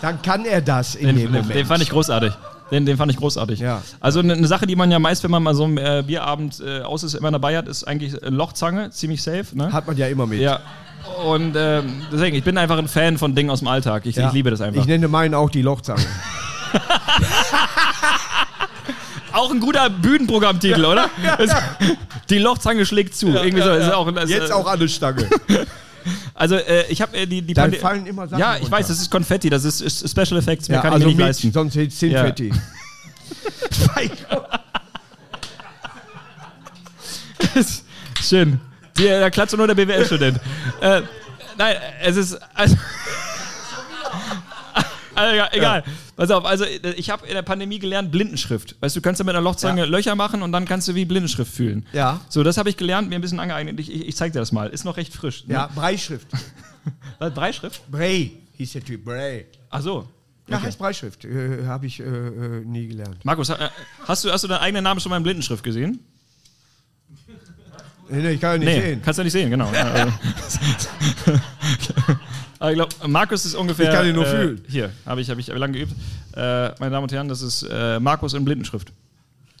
[0.00, 1.54] dann kann er das in den, dem Moment.
[1.54, 2.32] den fand ich großartig.
[2.70, 3.60] Den, den fand ich großartig.
[3.60, 3.82] Ja.
[4.00, 6.80] Also eine, Sache, die man ja meist, wenn man mal so einen äh, Bierabend äh,
[6.80, 9.46] aus ist, immer dabei hat, ist eigentlich eine Lochzange, ziemlich safe.
[9.52, 9.72] Ne?
[9.72, 10.40] Hat man ja immer mit.
[10.40, 10.60] Ja.
[11.24, 14.04] Und ähm, deswegen, ich bin einfach ein Fan von Dingen aus dem Alltag.
[14.06, 14.28] Ich, Ja.
[14.28, 14.80] ich liebe das einfach.
[14.80, 16.04] Ich nenne meinen auch die Lochzange.
[19.38, 21.08] auch ein guter Bühnenprogrammtitel, oder?
[22.30, 23.28] Die Lochzange schlägt zu.
[23.28, 23.70] Irgendwie so.
[23.72, 25.28] Ist auch, das, Jetzt äh, auch an der Stange.
[26.34, 28.78] Also äh, ich habe äh, die, die Dann Pande- fallen immer Sachen Ja, ich runter.
[28.78, 31.26] weiß, das ist Konfetti, das ist, ist Special Effects, mehr Ja, kann also ich nicht
[31.26, 31.52] leisten.
[31.52, 32.50] sonst ist Zinfetti.
[38.22, 38.60] Schön.
[38.96, 40.38] Die, da klatscht nur der BWL-Student.
[40.80, 41.02] äh,
[41.56, 42.38] nein, es ist.
[42.54, 42.76] Also,
[45.18, 45.84] also, ja, egal.
[46.16, 46.64] Pass auf, also
[46.96, 48.76] ich habe in der Pandemie gelernt Blindenschrift.
[48.80, 49.86] Weißt du, du kannst ja mit einer Lochzange Ja.
[49.86, 51.86] Löcher machen und dann kannst du wie Blindenschrift fühlen.
[51.92, 52.20] Ja.
[52.28, 53.78] So, das habe ich gelernt, mir ein bisschen angeeignet.
[53.80, 54.68] Ich, ich, ich zeig dir das mal.
[54.70, 55.46] Ist noch recht frisch.
[55.46, 55.54] Ne?
[55.54, 56.28] Ja, Breischrift.
[57.18, 57.82] Was, Breischrift?
[57.90, 59.04] Brei hieß der Typ.
[59.04, 59.46] Brei.
[59.70, 60.08] Ach so.
[60.48, 61.24] Ja, heißt Breischrift.
[61.26, 63.22] Äh, Habe ich äh, äh, nie gelernt.
[63.24, 63.68] Markus, äh,
[64.06, 66.00] hast du, hast du deinen eigenen Namen schon mal in Blindenschrift gesehen?
[68.10, 69.02] Nee, nee, ich kann ja nicht Nee, sehen.
[69.04, 69.70] kannst du nicht sehen, genau.
[72.58, 73.90] Aber ich glaube, Markus ist ungefähr.
[73.90, 74.64] Ich kann ihn nur äh, fühlen.
[74.68, 75.92] Hier, habe ich, hab ich lange geübt.
[76.34, 78.92] Äh, meine Damen und Herren, das ist äh, Markus in Blindenschrift.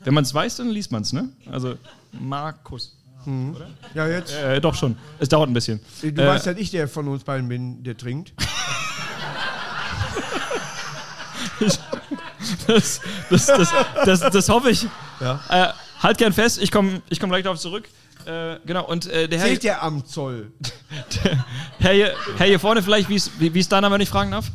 [0.04, 1.28] Wenn man es weiß, dann liest man es, ne?
[1.50, 1.74] Also
[2.12, 2.94] Markus.
[3.94, 4.34] Ja, jetzt.
[4.34, 4.96] Äh, doch schon.
[5.18, 5.80] Es dauert ein bisschen.
[6.00, 8.32] Du äh, weißt, dass ich der von uns beiden bin, der trinkt.
[11.60, 13.72] das, das, das,
[14.04, 14.86] das, das hoffe ich.
[15.20, 15.40] Ja.
[15.50, 15.68] Äh,
[16.02, 17.88] halt gern fest, ich komme ich komm gleich darauf zurück.
[18.26, 20.52] Äh, genau, und äh, der Herr, Zählt der am Zoll?
[21.78, 24.08] Herr, hier, Herr hier vorne vielleicht, wie ist wie, wie ist dein Name, wenn ich
[24.08, 24.50] fragen darf?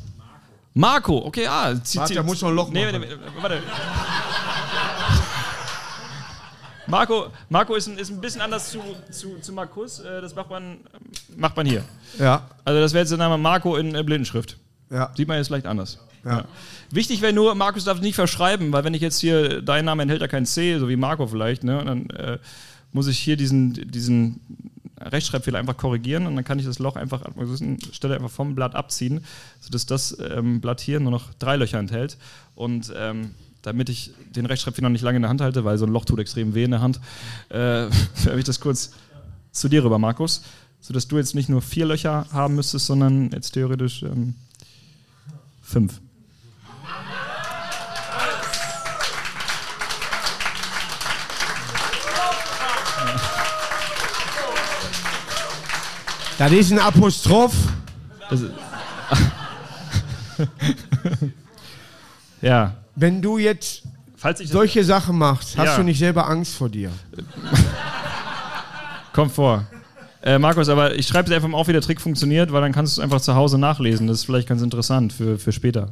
[0.73, 1.73] Marco, okay, ah.
[1.83, 3.01] Zieh, Warte, da muss noch ein Loch nee, machen.
[3.01, 3.07] nee,
[3.41, 3.61] warte.
[6.87, 9.99] Marco, Marco ist ein, ist ein bisschen anders zu, zu, zu Markus.
[9.99, 10.79] Äh, das macht man,
[11.37, 11.83] macht man hier.
[12.19, 12.49] Ja.
[12.65, 14.57] Also das wäre jetzt der Name Marco in äh, Blindenschrift.
[14.89, 15.11] Ja.
[15.15, 15.99] Sieht man jetzt vielleicht anders.
[16.25, 16.45] Ja.
[16.91, 20.03] Wichtig wäre nur, Markus darf es nicht verschreiben, weil wenn ich jetzt hier, dein Name
[20.03, 21.79] enthält ja kein C, so wie Marco vielleicht, ne?
[21.79, 22.37] Und dann äh,
[22.93, 24.39] muss ich hier diesen, diesen
[24.99, 28.29] Rechtschreibfehler einfach korrigieren und dann kann ich das Loch einfach an einer gewissen Stelle einfach
[28.29, 29.23] vom Blatt abziehen,
[29.59, 32.17] sodass das ähm, Blatt hier nur noch drei Löcher enthält.
[32.55, 33.31] Und ähm,
[33.63, 36.19] damit ich den Rechtschreibfehler nicht lange in der Hand halte, weil so ein Loch tut
[36.19, 36.99] extrem weh in der Hand,
[37.49, 38.91] äh, werfe ich das kurz
[39.51, 40.43] zu dir rüber, Markus,
[40.79, 44.35] sodass du jetzt nicht nur vier Löcher haben müsstest, sondern jetzt theoretisch ähm,
[45.61, 45.99] fünf.
[56.37, 57.53] Das ist ein Apostroph.
[58.31, 58.45] Ist
[62.41, 63.83] ja, Wenn du jetzt
[64.45, 65.77] solche Sachen machst, hast Ja.
[65.77, 66.91] du nicht selber Angst vor dir?
[69.13, 69.65] kommt vor.
[70.23, 72.71] Äh, Markus, aber ich schreibe es einfach mal auf, wie der Trick funktioniert, weil dann
[72.71, 74.07] kannst du es einfach zu Hause nachlesen.
[74.07, 75.89] Das ist vielleicht ganz interessant für, für später.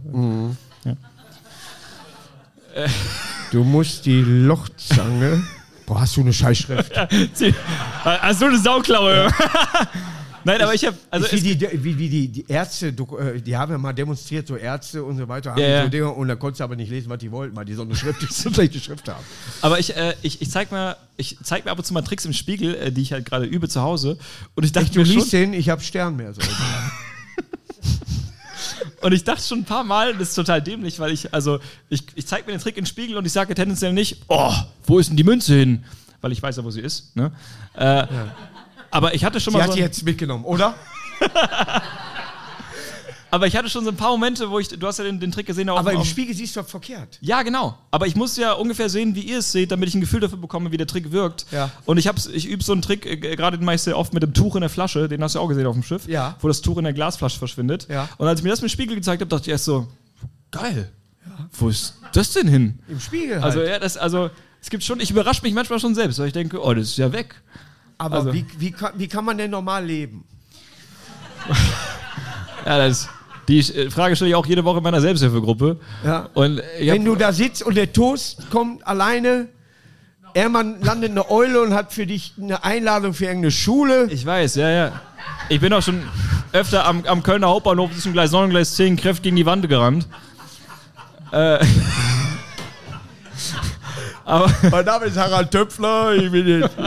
[3.51, 5.43] Du musst die Lochzange.
[5.85, 6.93] Boah, hast du eine Scheißschrift?
[8.03, 9.27] Hast du eine Sauklaue?
[10.43, 13.71] Nein, aber ich habe also wie, die, wie, wie die, die Ärzte, äh, die haben
[13.71, 15.83] ja mal demonstriert, so Ärzte und so weiter, haben Ja, ja.
[15.83, 17.83] so Dinge, und da konntest du aber nicht lesen, was die wollten, weil die so
[17.83, 19.23] eine Schrift, so schlechte Schrift haben.
[19.61, 22.25] aber ich, äh, ich, ich zeig mir ich zeig mir ab und zu mal Tricks
[22.25, 24.17] im Spiegel, äh, die ich halt gerade übe zu Hause
[24.55, 26.33] und ich dachte Du mir schon, liest den, ich habe Stern mehr.
[26.33, 26.41] So.
[29.01, 32.03] Und ich dachte schon ein paar Mal, das ist total dämlich, weil ich, also, ich,
[32.15, 34.53] ich zeige mir den Trick in den Spiegel und ich sage tendenziell nicht, oh,
[34.85, 35.83] wo ist denn die Münze hin?
[36.21, 37.15] Weil ich weiß ja, wo sie ist.
[37.15, 37.31] Ne?
[37.73, 38.05] Äh,
[38.91, 40.75] Aber ich hatte schon mal hat so, die jetzt mitgenommen, oder?
[43.33, 45.31] aber ich hatte schon so ein paar Momente, wo ich, du hast ja den, den
[45.31, 47.17] Trick gesehen, auf, Aber im auf, Spiegel siehst du verkehrt.
[47.21, 47.77] ja, genau.
[47.89, 50.37] Aber ich muss ja ungefähr sehen, wie ihr es seht, damit ich ein Gefühl dafür
[50.37, 51.45] bekomme, wie der Trick wirkt.
[51.51, 51.71] Ja.
[51.85, 54.13] Und ich, hab's- ich übe so einen Trick, äh, gerade den mache ich sehr oft
[54.13, 56.35] mit dem Tuch in der Flasche, den hast du auch gesehen auf dem Schiff, Ja.
[56.41, 57.87] wo das Tuch in der Glasflasche verschwindet.
[57.89, 58.09] Ja.
[58.17, 59.87] Und als ich mir das mit dem Spiegel gezeigt habe, dachte ich erst so,
[60.51, 60.91] geil,
[61.53, 62.79] wo ist das denn hin?
[62.89, 63.45] Im Spiegel halt.
[63.45, 64.29] Also, ja, das, also,
[64.61, 66.97] es gibt schon, ich überrasche mich manchmal schon selbst, weil ich denke, oh, das ist
[66.97, 67.35] ja weg.
[68.01, 70.23] Aber also- wie, wie, kann, wie kann man denn normal leben?
[72.63, 73.09] Ja, das,
[73.47, 75.77] die äh, Frage stelle ich auch jede Woche in meiner Selbsthilfegruppe.
[76.05, 76.29] Ja.
[76.35, 79.47] Und Wenn du da sitzt und der Toast kommt alleine,
[80.35, 84.07] Ermann landet eine Eule und hat für dich eine Einladung für irgendeine Schule.
[84.11, 85.01] ich weiß, ja, ja.
[85.49, 86.03] Ich bin auch schon
[86.53, 89.67] öfter am, am Kölner Hauptbahnhof zwischen Gleis 9 und Gleis 10 kräftig gegen die Wand
[89.67, 90.07] gerannt.
[91.31, 91.65] Äh,
[94.25, 96.77] aber, Mein Name ist Harald Töpfler, ich bin jetzt.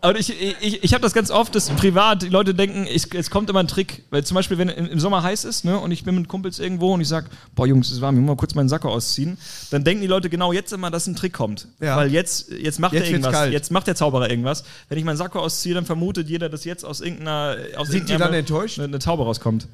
[0.00, 0.30] Aber ich,
[0.60, 3.60] ich, ich habe das ganz oft, dass privat die Leute denken, ich, es kommt immer
[3.60, 4.04] ein Trick.
[4.10, 6.94] Weil zum Beispiel, wenn im Sommer heiß ist ne, und ich bin mit Kumpels irgendwo
[6.94, 9.38] und ich sage, boah Jungs, es ist warm, ich muss mal kurz meinen Sakko ausziehen,
[9.70, 11.68] dann denken die Leute genau jetzt immer, dass ein Trick kommt.
[11.80, 11.96] Ja.
[11.96, 13.32] Weil jetzt, jetzt macht Jetzt er irgendwas.
[13.32, 13.52] kalt.
[13.52, 14.64] Jetzt macht der Zauberer irgendwas.
[14.88, 17.56] Wenn ich meinen Sakko ausziehe, dann vermutet jeder, dass jetzt aus irgendeiner.
[17.76, 18.78] Aus Sind die irgendeiner- dann enttäuscht?
[18.78, 19.68] Eine, eine Taube rauskommt.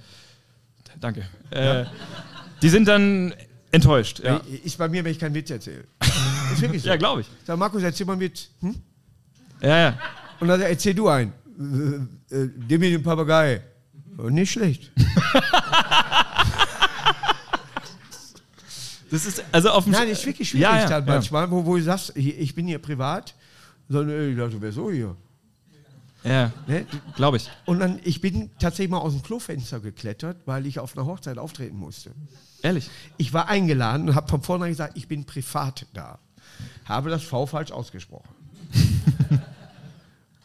[1.01, 1.27] Danke.
[1.51, 1.85] Äh,
[2.62, 3.35] die sind dann
[3.72, 4.20] enttäuscht.
[4.25, 5.85] Ja, Ist bei mir, wenn ich keinen Witz erzähle.
[6.53, 6.89] Ist wirklich so.
[6.89, 7.27] ja glaube ich.
[7.47, 8.49] Sag, Markus, erzähl mal Witz.
[8.61, 8.75] Hm?
[9.65, 9.99] Ja, ja.
[10.41, 11.33] Und dann erzähl du einen.
[12.31, 13.62] Äh, äh, mit dem Papagei.
[14.19, 14.93] Oh, nicht schlecht.
[19.11, 21.12] Das ist also auf dem Nein, ist wirklich schwierig Ja, ja, dann ja.
[21.15, 23.35] manchmal, wo, wo du sagst, ich ich bin hier privat.
[23.89, 25.15] Sondern ey, ich dachte, wer so hier?
[26.25, 26.85] Ja, Ne?
[27.15, 27.49] glaube ich.
[27.65, 31.39] Und dann, ich bin tatsächlich mal aus dem Klofenster geklettert, weil ich auf einer Hochzeit
[31.39, 32.11] auftreten musste.
[32.62, 32.91] Ehrlich.
[33.17, 36.19] Ich war eingeladen und habe von vornherein gesagt, ich bin privat da.
[36.87, 38.35] Habe das V falsch ausgesprochen.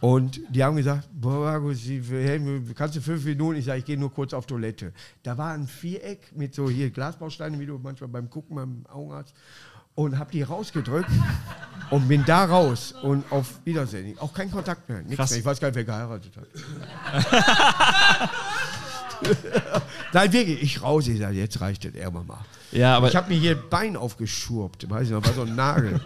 [0.02, 1.80] Und die haben gesagt, boah, Markus,
[2.76, 3.60] kannst du fünf Minuten?
[3.60, 4.94] Ich sage, ich gehe nur kurz auf Toilette.
[5.24, 9.34] Da war ein Viereck mit so hier Glasbausteinen, wie du manchmal beim Gucken beim Augenarzt.
[9.96, 11.10] Und habe die rausgedrückt
[11.90, 14.18] und bin da raus und auf Wiedersehen.
[14.20, 15.02] Auch kein Kontakt mehr.
[15.02, 15.40] Nichts mehr.
[15.40, 16.48] Ich weiß gar nicht, wer geheiratet hat.
[20.14, 21.10] Nein, wirklich, ich raus.
[21.10, 22.46] Ich sage, jetzt reicht es irgendwann mal.
[22.72, 26.00] Ja, aber, Ich habe mir hier Bein aufgeschurbt, weiß ich noch, war so ein Nagel.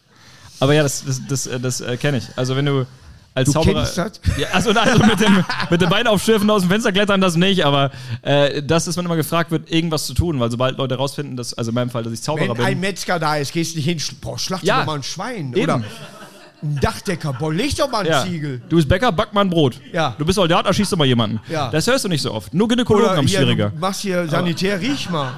[0.60, 2.36] aber ja, das, das, das, äh, das äh, kenne ich.
[2.36, 2.86] Also wenn du
[3.34, 3.80] als Du Zauberer.
[3.82, 3.96] das?
[4.38, 7.64] Ja, also, also mit dem, mit dem Bein aufschürfen aus dem Fenster klettern, das nicht,
[7.64, 7.90] aber
[8.22, 11.54] äh, das, dass man immer gefragt wird, irgendwas zu tun, weil sobald Leute rausfinden, dass,
[11.54, 12.80] also in meinem Fall, dass ich Zauberer Wenn ein bin.
[12.80, 14.80] Metzger da ist, gehst du nicht hin, boah, schlacht Ja.
[14.80, 15.52] doch mal ein Schwein.
[15.54, 15.62] Eben.
[15.62, 15.74] Oder
[16.62, 18.22] ein Dachdecker, boah, leg doch mal einen Ja.
[18.24, 18.60] Ziegel.
[18.68, 19.80] Du bist Bäcker, back mal ein Brot.
[19.92, 20.14] Ja.
[20.18, 21.40] Du bist Soldat, erschießt doch mal jemanden.
[21.48, 21.70] Ja.
[21.70, 22.52] Das hörst du nicht so oft.
[22.52, 23.70] Nur Gynäkologen haben hier, schwieriger.
[23.70, 25.32] du machst hier Sanitär, riech mal.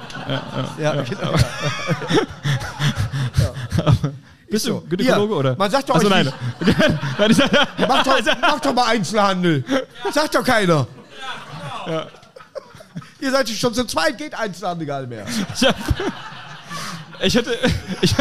[0.81, 1.33] Ja, genau.
[4.53, 4.81] Bist so.
[4.81, 5.55] du Gynäkologe Hier, oder?
[5.55, 6.31] man sagt doch euch nein.
[7.87, 9.63] Mach doch, mach doch mal Einzelhandel.
[10.11, 10.85] Sagt doch keiner.
[13.19, 15.25] Ihr seid schon zu zweit, geht Einzelhandel gar nicht mehr.
[15.55, 15.75] ich, hab,
[17.19, 17.57] ich hätte.
[18.01, 18.13] Ich,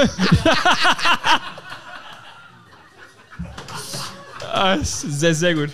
[4.50, 5.68] ah, ist sehr, sehr gut.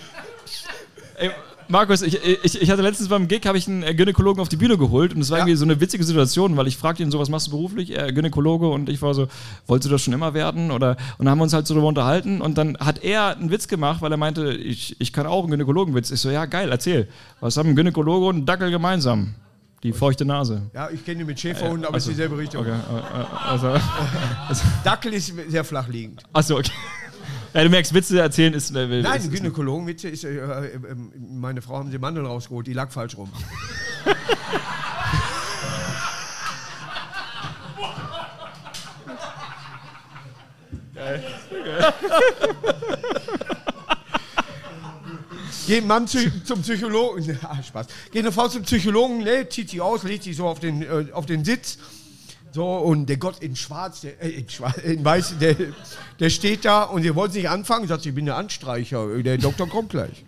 [1.14, 1.30] Ey,
[1.70, 4.56] Markus, ich, ich, ich hatte letztens beim Gig, habe ich einen äh, Gynäkologen auf die
[4.56, 5.44] Bühne geholt und es war Ja.
[5.44, 7.90] irgendwie so eine witzige Situation, weil ich fragte ihn so, was machst du beruflich?
[7.94, 9.28] Er Gynäkologe und ich war so,
[9.66, 10.70] wolltest du das schon immer werden?
[10.70, 13.50] Oder, und dann haben wir uns halt so darüber unterhalten und dann hat er einen
[13.50, 16.10] Witz gemacht, weil er meinte, ich, ich kann auch einen Gynäkologenwitz.
[16.10, 17.06] Ich so, ja geil, erzähl.
[17.40, 19.34] Was haben ein Gynäkologe und ein Dackel gemeinsam?
[19.82, 20.62] Die feuchte Nase.
[20.74, 22.62] Ja, ich kenne die mit Schäferhunden, aber es ist dieselbe Richtung.
[22.62, 23.74] Okay, äh, äh, also,
[24.84, 26.22] Dackel ist sehr flach liegend.
[26.32, 26.72] achso, okay.
[27.54, 28.74] Ja, du merkst, Witze erzählen ist.
[28.74, 30.78] Äh, Nein, ist Gynäkologenwitze ist, äh, äh, äh,
[31.18, 33.32] meine Frau haben sie Mandeln rausgeholt, die lag falsch rum.
[45.66, 47.86] Geht ein Mann zu, zum Psychologen, ah, Spaß.
[48.10, 51.12] Geht eine Frau zum Psychologen, ne, zieht sich aus, legt sich so auf den, äh,
[51.12, 51.78] auf den Sitz.
[52.58, 55.54] So, und der Gott in Schwarz, der, äh, in, Schwarz in Weiß, der,
[56.18, 59.38] der steht da und sie wollen nicht anfangen, sagt, sie, ich bin der Anstreicher, der
[59.38, 60.24] Doktor kommt gleich.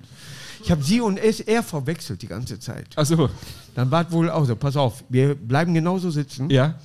[0.63, 2.87] Ich habe sie und es, er verwechselt die ganze Zeit.
[2.97, 3.31] Achso,
[3.75, 6.49] Dann war es wohl auch so, pass auf, wir bleiben genauso sitzen.
[6.51, 6.79] ja.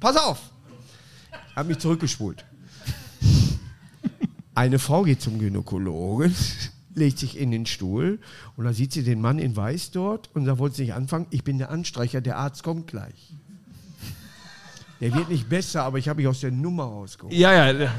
[0.00, 0.38] Pass auf!
[1.54, 2.46] Hab mich zurückgespult.
[4.54, 6.34] Eine Frau geht zum Gynäkologen,
[6.94, 8.18] legt sich in den Stuhl
[8.56, 11.26] und da sieht sie den Mann in Weiß dort und da wollte sie nicht anfangen,
[11.30, 13.34] ich bin der Anstreicher, der Arzt kommt gleich.
[15.00, 17.34] Der wird nicht besser, aber ich habe mich aus der Nummer rausgeholt.
[17.34, 17.90] Ja, ja.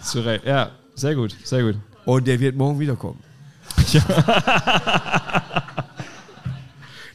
[0.00, 0.44] Zu Recht.
[0.44, 1.76] Ja, sehr gut, sehr gut.
[2.04, 3.18] Und der wird morgen wiederkommen.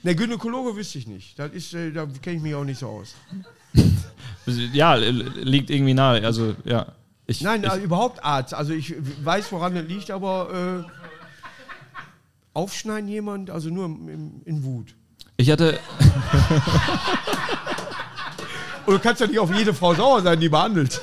[0.04, 1.38] Der Gynäkologe wüsste ich nicht.
[1.38, 3.16] Das ist, äh, da kenne ich mich auch nicht so aus.
[4.72, 6.26] Ja, liegt irgendwie nahe.
[6.26, 6.88] Also, ja.
[7.30, 8.56] Ich, Nein, ich, also überhaupt Arzt.
[8.56, 10.90] Also ich weiß, woran es liegt, aber äh,
[12.56, 14.96] aufschneiden jemand, also nur im, im, in Wut.
[15.38, 15.80] ich hatte.
[18.88, 21.00] Und du kannst ja nicht auf jede Frau sauer sein, die behandelt.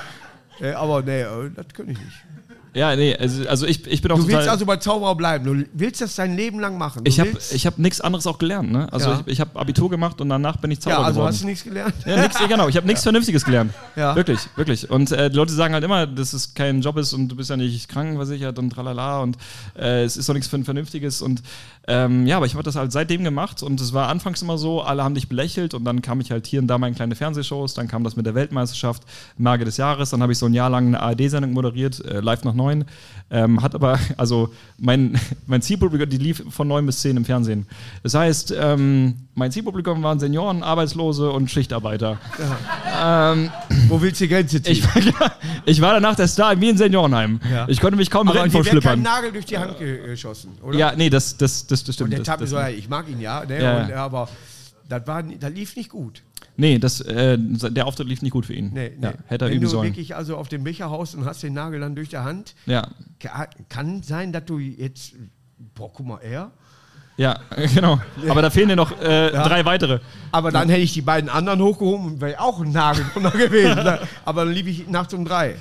[0.60, 2.24] äh, aber nee, äh, das kann ich nicht.
[2.72, 5.44] Ja, nee, also, also ich, ich bin auch Du willst also bei Zauberer bleiben.
[5.44, 7.02] Du willst das dein Leben lang machen.
[7.04, 8.86] Du ich habe willst- ich hab nichts anderes auch gelernt, ne?
[8.92, 9.20] Also Ja.
[9.26, 11.32] ich, ich habe Abitur gemacht und danach bin ich Zauberer ja, also geworden.
[11.32, 11.94] hast du nichts gelernt.
[12.06, 12.68] Ja, nix, genau.
[12.68, 13.72] Ich habe nichts Vernünftiges gelernt.
[13.96, 14.14] Ja.
[14.14, 14.88] Wirklich, wirklich.
[14.88, 17.50] Und äh, die Leute sagen halt immer, dass es kein Job ist und du bist
[17.50, 19.36] ja nicht krankenversichert und tralala und
[19.76, 21.22] äh, es ist doch nichts für ein Vernünftiges.
[21.22, 21.42] Und
[21.88, 24.80] ähm, ja, aber ich habe das halt seitdem gemacht und es war anfangs immer so,
[24.82, 27.16] alle haben dich belächelt und dann kam ich halt hier und da mal in kleine
[27.16, 29.02] Fernsehshows, dann kam das mit der Weltmeisterschaft,
[29.38, 32.44] Marke des Jahres, dann habe ich so ein Jahr lang eine ARD-Sendung moderiert, äh, live
[32.44, 32.84] nach neun.
[33.32, 37.64] Ähm, hat aber, also mein, mein Zielpublikum, die lief von neun bis zehn im Fernsehen.
[38.02, 42.18] Das heißt, ähm, mein Zielpublikum waren Senioren, Arbeitslose und Schichtarbeiter.
[43.88, 44.72] Wo willst du Grenze ziehen?
[44.72, 44.84] Ich,
[45.64, 47.40] ich war danach der Star wie in Seniorenheim.
[47.50, 47.68] Ja.
[47.68, 49.00] Ich konnte mich kaum aber retten vor Schlippern.
[49.02, 50.76] Nagel durch die Hand ge- geschossen, oder?
[50.76, 52.14] Ja, nee, das, das, das, das stimmt.
[52.14, 53.62] Und der das, so, ja, ich mag ihn ja, ne?
[53.62, 53.82] Ja.
[53.84, 54.28] Und, aber
[54.88, 56.22] das, war, das lief nicht gut.
[56.56, 58.70] Nee, das, äh, der Auftritt lief nicht gut für ihn.
[58.72, 59.06] Nee, nee.
[59.06, 59.84] Ja, hätte er Wenn üben du sollen.
[59.88, 62.88] wirklich also auf dem Becher haust und hast den Nagel dann durch der Hand, Ja,
[63.18, 65.14] ka- kann sein, dass du jetzt,
[65.74, 66.50] boah, guck mal, er.
[67.16, 67.38] ja,
[67.74, 67.98] genau.
[68.28, 70.00] Aber da fehlen ja noch äh, drei weitere.
[70.32, 73.76] Aber dann hätte ich die beiden anderen hochgehoben und wäre auch ein Nagel drunter gewesen.
[73.82, 73.98] ne?
[74.26, 75.56] Aber dann lief ich nachts um drei.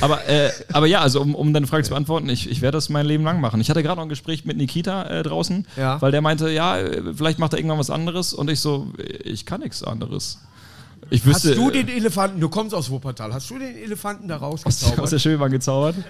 [0.00, 2.88] Aber, äh, aber ja, also um, um deine Frage zu beantworten, ich, ich werde das
[2.88, 3.60] mein Leben lang machen.
[3.60, 6.00] Ich hatte gerade noch ein Gespräch mit Nikita äh, draußen, Ja.
[6.02, 6.76] weil der meinte, ja,
[7.14, 8.88] vielleicht macht er irgendwann was anderes und ich so,
[9.22, 10.40] ich kann nichts anderes.
[11.10, 14.26] Ich Hast wüsste, du äh, den Elefanten, du kommst aus Wuppertal, hast du den Elefanten
[14.26, 15.00] da aus, rausgezaubert?
[15.00, 15.96] aus der Schwebebahn gezaubert?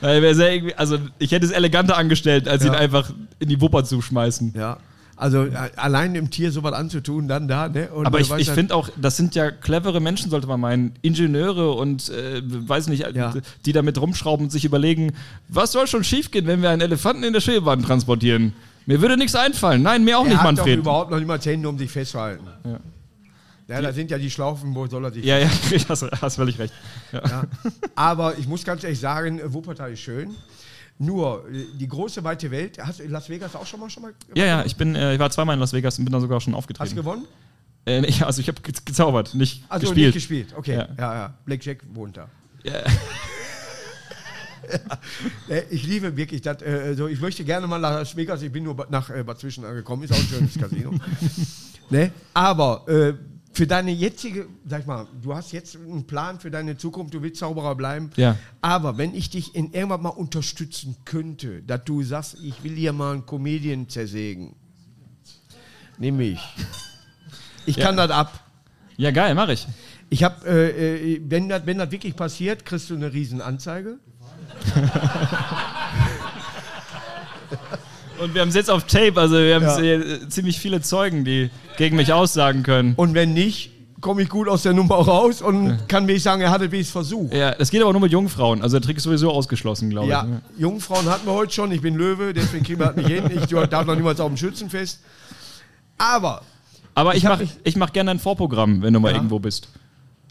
[0.00, 2.70] Also ich hätte es eleganter angestellt, als Ja.
[2.70, 4.54] ihn einfach in die Wupper zu schmeißen.
[4.56, 4.78] ja.
[5.18, 7.88] Also äh, allein dem Tier sowas anzutun, dann da, ne?
[7.90, 10.92] Und Aber ich, ich finde auch, das sind ja clevere Menschen, sollte man meinen.
[11.02, 13.34] Ingenieure und, äh, weiß nicht, Ja.
[13.66, 15.12] die damit rumschrauben und sich überlegen,
[15.48, 18.52] was soll schon schiefgehen, wenn wir einen Elefanten in der Schwebebahn transportieren?
[18.86, 19.82] Mir würde nichts einfallen.
[19.82, 20.76] Nein, mir auch er nicht, hat Manfred.
[20.78, 22.46] doch überhaupt noch niemals Hände, um sich festzuhalten.
[22.64, 22.78] Ja.
[23.68, 25.50] Ja, da sind ja die Schlaufen, wo soll er sich Ja, ja,
[25.90, 26.72] hast, hast völlig recht.
[27.12, 27.20] Ja.
[27.28, 27.44] Ja.
[27.96, 30.30] Aber ich muss ganz ehrlich sagen, Wuppertal ist schön.
[30.98, 32.78] Nur äh, die große weite Welt.
[32.84, 34.14] Hast du in Las Vegas auch schon mal schon mal?
[34.34, 36.40] Ja, ja, ich bin, äh, ich war zweimal in Las Vegas und bin da sogar
[36.40, 36.96] schon Hast du aufgetreten.
[36.96, 37.24] gewonnen?
[37.86, 40.06] Äh, nee, also ich habe ge gezaubert, nicht Also gespielt.
[40.14, 40.54] nicht gespielt.
[40.56, 40.74] Okay.
[40.74, 40.88] Ja.
[40.98, 41.34] Ja, ja.
[41.44, 42.28] Blackjack wohnt da.
[42.64, 42.74] Ja.
[45.48, 46.60] Äh, Ich liebe wirklich das.
[46.60, 48.42] Äh, so, ich möchte gerne mal nach Las Vegas.
[48.42, 50.02] Ich bin nur nach äh, Bad Zwischen angekommen.
[50.02, 50.92] Ist auch ein schönes Casino.
[51.90, 52.10] ne?
[52.34, 53.14] Aber äh,
[53.52, 57.14] für deine jetzige, sag ich mal, du hast jetzt einen Plan für deine Zukunft.
[57.14, 58.10] Du willst Zauberer bleiben.
[58.16, 58.36] Ja.
[58.60, 62.92] Aber wenn ich dich in irgendwann mal unterstützen könnte, dass du sagst, ich will hier
[62.92, 64.54] mal einen Comedian zersägen,
[65.98, 66.40] nimm mich.
[67.66, 67.86] Ich Ja.
[67.86, 68.44] kann das ab.
[68.96, 69.66] ja, geil, mache ich.
[70.10, 73.98] Ich habe, äh, äh, wenn das wenn wirklich passiert, kriegst du eine riesen Anzeige.
[78.20, 80.28] Und wir haben es jetzt auf Tape, also wir haben Ja.
[80.28, 82.94] ziemlich viele Zeugen, die gegen mich aussagen können.
[82.96, 86.50] Und wenn nicht, komme ich gut aus der Nummer raus und kann mir sagen, er
[86.50, 87.32] hatte es versucht.
[87.34, 88.62] Ja, das geht aber nur mit Jungfrauen.
[88.62, 90.28] Also der Trick ist sowieso ausgeschlossen, glaube Ja, ich.
[90.28, 90.42] ne?
[90.56, 91.70] Jungfrauen hatten wir heute schon.
[91.72, 93.24] Ich bin Löwe, deswegen kriegen wir das nicht hin.
[93.34, 95.00] Ich darf noch niemals auf dem Schützenfest.
[95.96, 96.42] Aber
[96.94, 99.16] Aber ich, Ich mache ich mach gerne ein Vorprogramm, wenn du mal Ja.
[99.16, 99.68] irgendwo bist.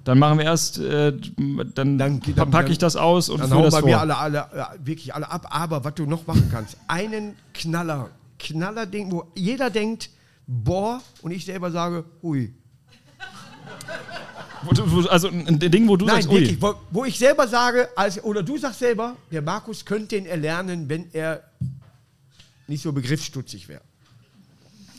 [0.08, 1.12] Dann machen wir erst, äh,
[1.76, 3.90] dann, Dann- dann- packe ich das aus und dann hauen das bei vor.
[3.90, 4.48] mir alle, alle,
[4.82, 5.48] wirklich alle ab.
[5.50, 10.10] Aber was du noch machen kannst, einen Knaller, Knaller-Ding, wo jeder denkt,
[10.48, 12.36] boah, und ich selber sage, wo-
[15.10, 16.40] also ein ein Ding, wo du Nein, sagst, ui.
[16.40, 20.26] wirklich, wo, wo ich selber sage, als, oder du sagst selber, der Markus könnte ihn
[20.26, 21.44] erlernen, wenn er
[22.68, 23.82] nicht so begriffsstutzig wäre.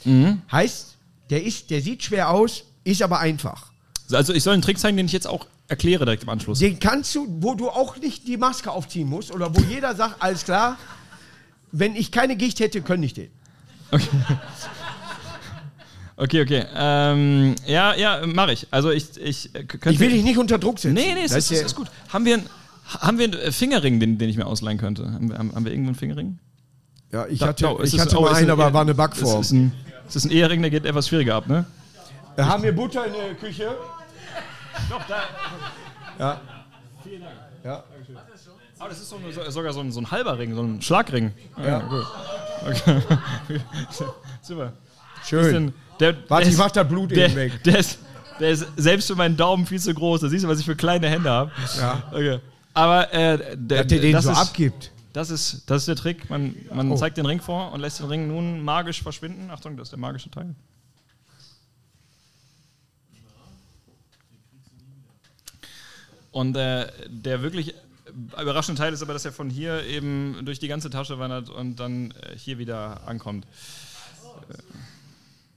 [0.04, 0.42] Mhm.
[0.52, 0.96] Heißt,
[1.30, 3.72] der, ist, der sieht schwer aus, ist aber einfach.
[4.12, 6.60] Also ich soll einen Trick zeigen, den ich jetzt auch erkläre direkt im Anschluss.
[6.60, 10.16] Den kannst du, wo du auch nicht die Maske aufziehen musst oder wo jeder sagt,
[10.22, 10.78] alles klar,
[11.72, 13.30] wenn ich keine Gicht hätte, könnte ich den.
[16.16, 16.64] Okay, okay.
[16.74, 18.66] Ähm, ja, ja, mache ich.
[18.72, 19.90] Also ich, ich äh, könnte...
[19.90, 20.94] Ich will dich nicht unter Druck setzen.
[20.94, 21.88] Nee, nee, es Das ist, ist, ist gut.
[22.08, 22.46] Haben wir, einen-
[22.98, 25.04] haben wir einen äh, Fingerring, den, den ich mir ausleihen könnte?
[25.12, 26.38] Haben wir, haben, wir irgendwo einen Fingerring?
[27.12, 28.72] Ja, ich Da- hatte, oh, es ich hatte oh, mal es einen, ist aber ein-
[28.74, 29.40] war eine Es Backform.
[29.40, 29.72] ist ein,
[30.08, 31.66] es ist ein Ehering, der geht etwas schwieriger ab, ne?
[32.36, 33.76] Äh, Haben wir Butter in der Küche?
[34.90, 35.22] Doch, da.
[36.18, 36.40] Ja.
[37.64, 37.84] Ja.
[38.78, 41.32] Aber das ist so, so, sogar so ein, so ein halber Ring, so ein Schlagring.
[41.62, 41.80] Ja.
[41.80, 42.06] gut.
[42.66, 43.00] Okay.
[44.42, 44.72] Super.
[45.24, 45.72] Schön.
[46.00, 47.64] Der, Warte, der ich mach das Blut der, eben weg.
[47.64, 47.98] Der ist,
[48.38, 50.20] der ist selbst für meinen Daumen viel zu groß.
[50.20, 51.50] Da siehst du, was ich für kleine Hände habe.
[51.78, 52.02] Ja.
[52.12, 52.38] Okay.
[52.74, 54.92] Aber äh, der, Dass der den das so ist, abgibt.
[55.12, 56.30] Das ist, das ist der Trick.
[56.30, 56.94] Man, man Oh.
[56.96, 59.50] zeigt den Ring vor und lässt den Ring nun magisch verschwinden.
[59.50, 60.54] Achtung, das ist der magische Teil.
[66.38, 67.74] Und äh, der wirklich
[68.40, 71.80] überraschende Teil ist aber, dass er von hier eben durch die ganze Tasche wandert und
[71.80, 73.44] dann äh, hier wieder ankommt.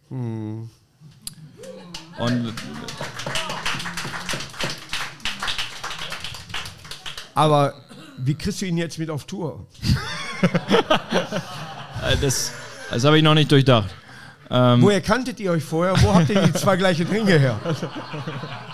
[0.09, 0.71] Hm.
[2.17, 2.53] Und
[7.35, 7.75] Aber
[8.17, 9.67] wie kriegst du ihn jetzt mit auf Tour?
[10.41, 12.53] äh, das,
[12.89, 13.93] das habe ich noch nicht durchdacht.
[14.49, 15.93] Ähm, Woher kanntet ihr euch vorher?
[16.01, 17.59] Wo habt ihr die zwei gleichen Ringe her?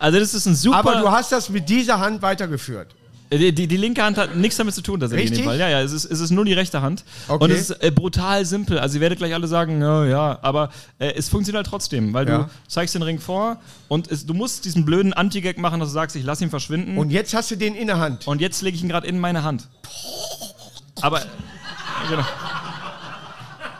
[0.00, 0.78] also das ist ein super...
[0.78, 2.88] Aber du hast das mit dieser Hand weitergeführt.
[3.32, 5.28] Die, die, die linke Hand hat nichts damit zu tun, tatsächlich.
[5.30, 5.60] in dem Richtig?
[5.60, 5.70] Fall.
[5.70, 7.04] Ja, ja, es ist, es ist nur die rechte Hand.
[7.28, 7.44] Okay.
[7.44, 8.80] Und es ist äh, brutal simpel.
[8.80, 12.28] Also, ihr werdet gleich alle sagen, ja, ja, aber äh, es funktioniert halt trotzdem, weil
[12.28, 12.38] Ja.
[12.38, 15.94] du zeigst den Ring vor und es, du musst diesen blöden Anti-Gag machen, dass du
[15.94, 16.92] sagst, ich lass ihn verschwinden.
[16.94, 18.26] Und, Und jetzt hast du den in der Hand.
[18.38, 19.68] jetzt lege ich ihn gerade in meine Hand.
[21.00, 21.22] Aber.
[22.08, 22.24] Genau.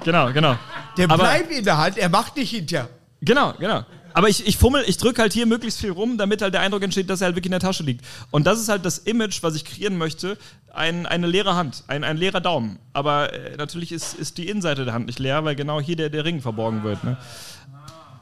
[0.05, 0.57] Genau, genau.
[0.97, 2.89] Der aber, bleibt in der Hand, er macht nicht hinter.
[3.21, 3.85] Genau, genau.
[4.13, 6.83] Aber ich, ich fummel, ich drücke halt hier möglichst viel rum, damit halt der Eindruck
[6.83, 8.05] entsteht, dass er halt wirklich in der Tasche liegt.
[8.31, 10.37] Und das ist halt das Image, was ich kreieren möchte.
[10.73, 12.79] Ein, eine leere Hand, ein, ein leerer Daumen.
[12.93, 16.11] Aber äh, natürlich ist, ist die Innenseite der Hand nicht leer, weil genau hier der,
[16.11, 17.03] der Ring verborgen wird.
[17.03, 17.17] Ne?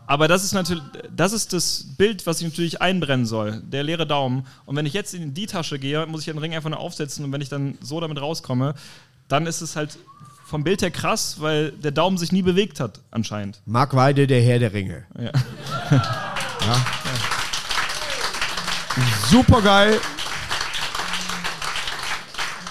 [0.06, 0.82] Aber das ist natürlich,
[1.14, 4.46] das ist das Bild, was ich natürlich einbrennen soll, der leere Daumen.
[4.64, 7.26] Und wenn ich jetzt in die Tasche gehe, muss ich den Ring einfach nur aufsetzen
[7.26, 8.74] und wenn ich dann so damit rauskomme,
[9.28, 9.98] dann ist es halt
[10.48, 13.60] vom Bild her krass, weil der Daumen sich nie bewegt hat, anscheinend.
[13.66, 15.04] Mark Weide, der Herr der Ringe.
[15.18, 15.30] Ja.
[19.28, 20.00] Super geil.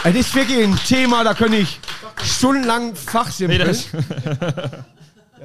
[0.03, 1.79] Es ist wirklich ein Thema, da könnte ich
[2.23, 3.67] stundenlang Nee, fachsimpeln.
[3.67, 3.99] das, ja,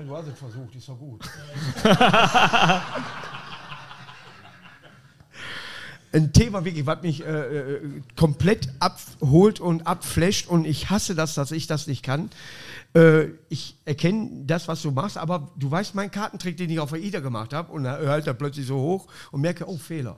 [0.02, 1.20] du hast es versucht, ist doch gut.
[6.12, 7.80] ein Thema wirklich, was mich äh, äh,
[8.16, 12.30] komplett abholt und abflasht und ich hasse das, dass ich das nicht kann.
[12.94, 16.92] Äh, ich erkenne das, was du machst, aber du weißt meinen Kartentrick, den ich auf
[16.92, 20.16] AIDA gemacht habe und da hört er plötzlich so hoch und merke, oh, Fehler.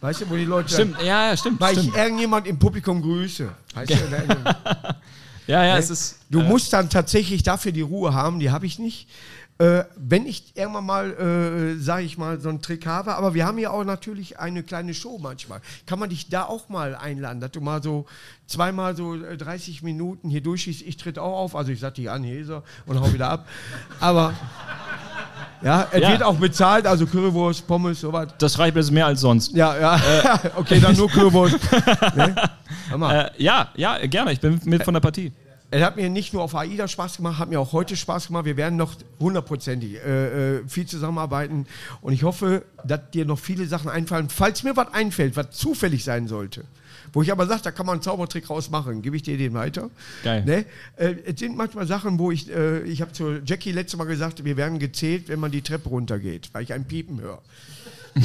[0.00, 1.58] Weißt du, wo die Leute stimmt, ja, ja, stimmt.
[1.58, 1.88] weil stimmt.
[1.88, 3.48] ich irgendjemand im Publikum grüße.
[3.74, 3.96] Weißt du,
[5.46, 6.18] Ja, ja, es ist.
[6.28, 9.08] du äh, musst dann tatsächlich dafür die Ruhe haben, die habe ich nicht.
[9.58, 13.46] Äh, wenn ich irgendwann mal, äh, sage ich mal, so einen Trick habe, aber wir
[13.46, 15.60] haben ja auch natürlich eine kleine Show manchmal.
[15.86, 18.04] Kann man dich da auch mal einladen, dass du mal so
[18.46, 20.82] zweimal so äh, 30 Minuten hier durchschießt?
[20.82, 23.48] Ich tritt auch auf, also ich sag dich an, Heser, und hau wieder ab.
[23.98, 24.34] Aber
[25.62, 26.10] ja, es Ja.
[26.10, 28.28] wird auch bezahlt, also Currywurst, Pommes, sowas.
[28.36, 29.52] Das reicht jetzt mehr als sonst.
[29.54, 31.58] Ja, ja, okay, dann nur Currywurst.
[32.14, 32.34] ne?
[32.92, 34.32] Äh, ja, ja, gerne.
[34.32, 35.32] Ich bin mit von der Partie.
[35.76, 38.46] Es hat mir nicht nur auf AIDA Spaß gemacht, hat mir auch heute Spaß gemacht.
[38.46, 41.66] Wir werden noch hundertprozentig äh, äh, viel zusammenarbeiten
[42.00, 44.30] und ich hoffe, dass dir noch viele Sachen einfallen.
[44.30, 46.64] Falls mir was einfällt, was zufällig sein sollte,
[47.12, 49.90] wo ich aber sage, da kann man einen Zaubertrick rausmachen, gebe ich dir den weiter.
[50.24, 50.46] Geil.
[50.46, 50.64] Ne?
[50.96, 54.46] Äh, es sind manchmal Sachen, wo ich, äh, ich habe zu Jackie letztes Mal gesagt,
[54.46, 57.42] wir werden gezählt, wenn man die Treppe runtergeht, weil ich ein Piepen höre.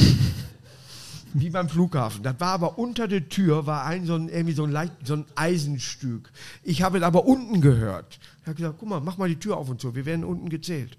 [1.34, 2.23] Wie beim Flughafen.
[2.23, 5.13] Das war aber unter der Tür, war ein so ein, irgendwie so ein, leicht, so
[5.13, 6.29] ein Eisenstück.
[6.63, 8.19] Ich habe es aber unten gehört.
[8.41, 10.49] Ich habe gesagt, guck mal, mach mal die Tür auf und zu, wir werden unten
[10.49, 10.97] gezählt.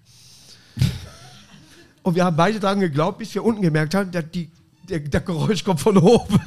[2.02, 4.50] und wir haben beide daran geglaubt, bis wir unten gemerkt haben, dass die,
[4.88, 6.40] der, der Geräusch kommt von oben.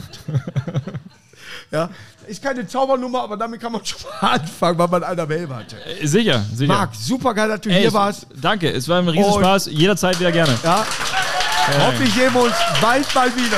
[1.71, 1.89] ja,
[2.27, 5.77] ist keine Zaubernummer, aber damit kann man schon mal anfangen, weil man einer Welt hatte.
[6.03, 6.73] Sicher, sicher.
[6.73, 8.27] Marc, super geil, dass du Ey, hier warst.
[8.41, 9.67] Danke, es war ein Riesenspaß.
[9.67, 10.57] Jederzeit wieder gerne.
[10.63, 10.86] Ja.
[11.80, 13.57] Hoffentlich sehen wir uns bald mal wieder.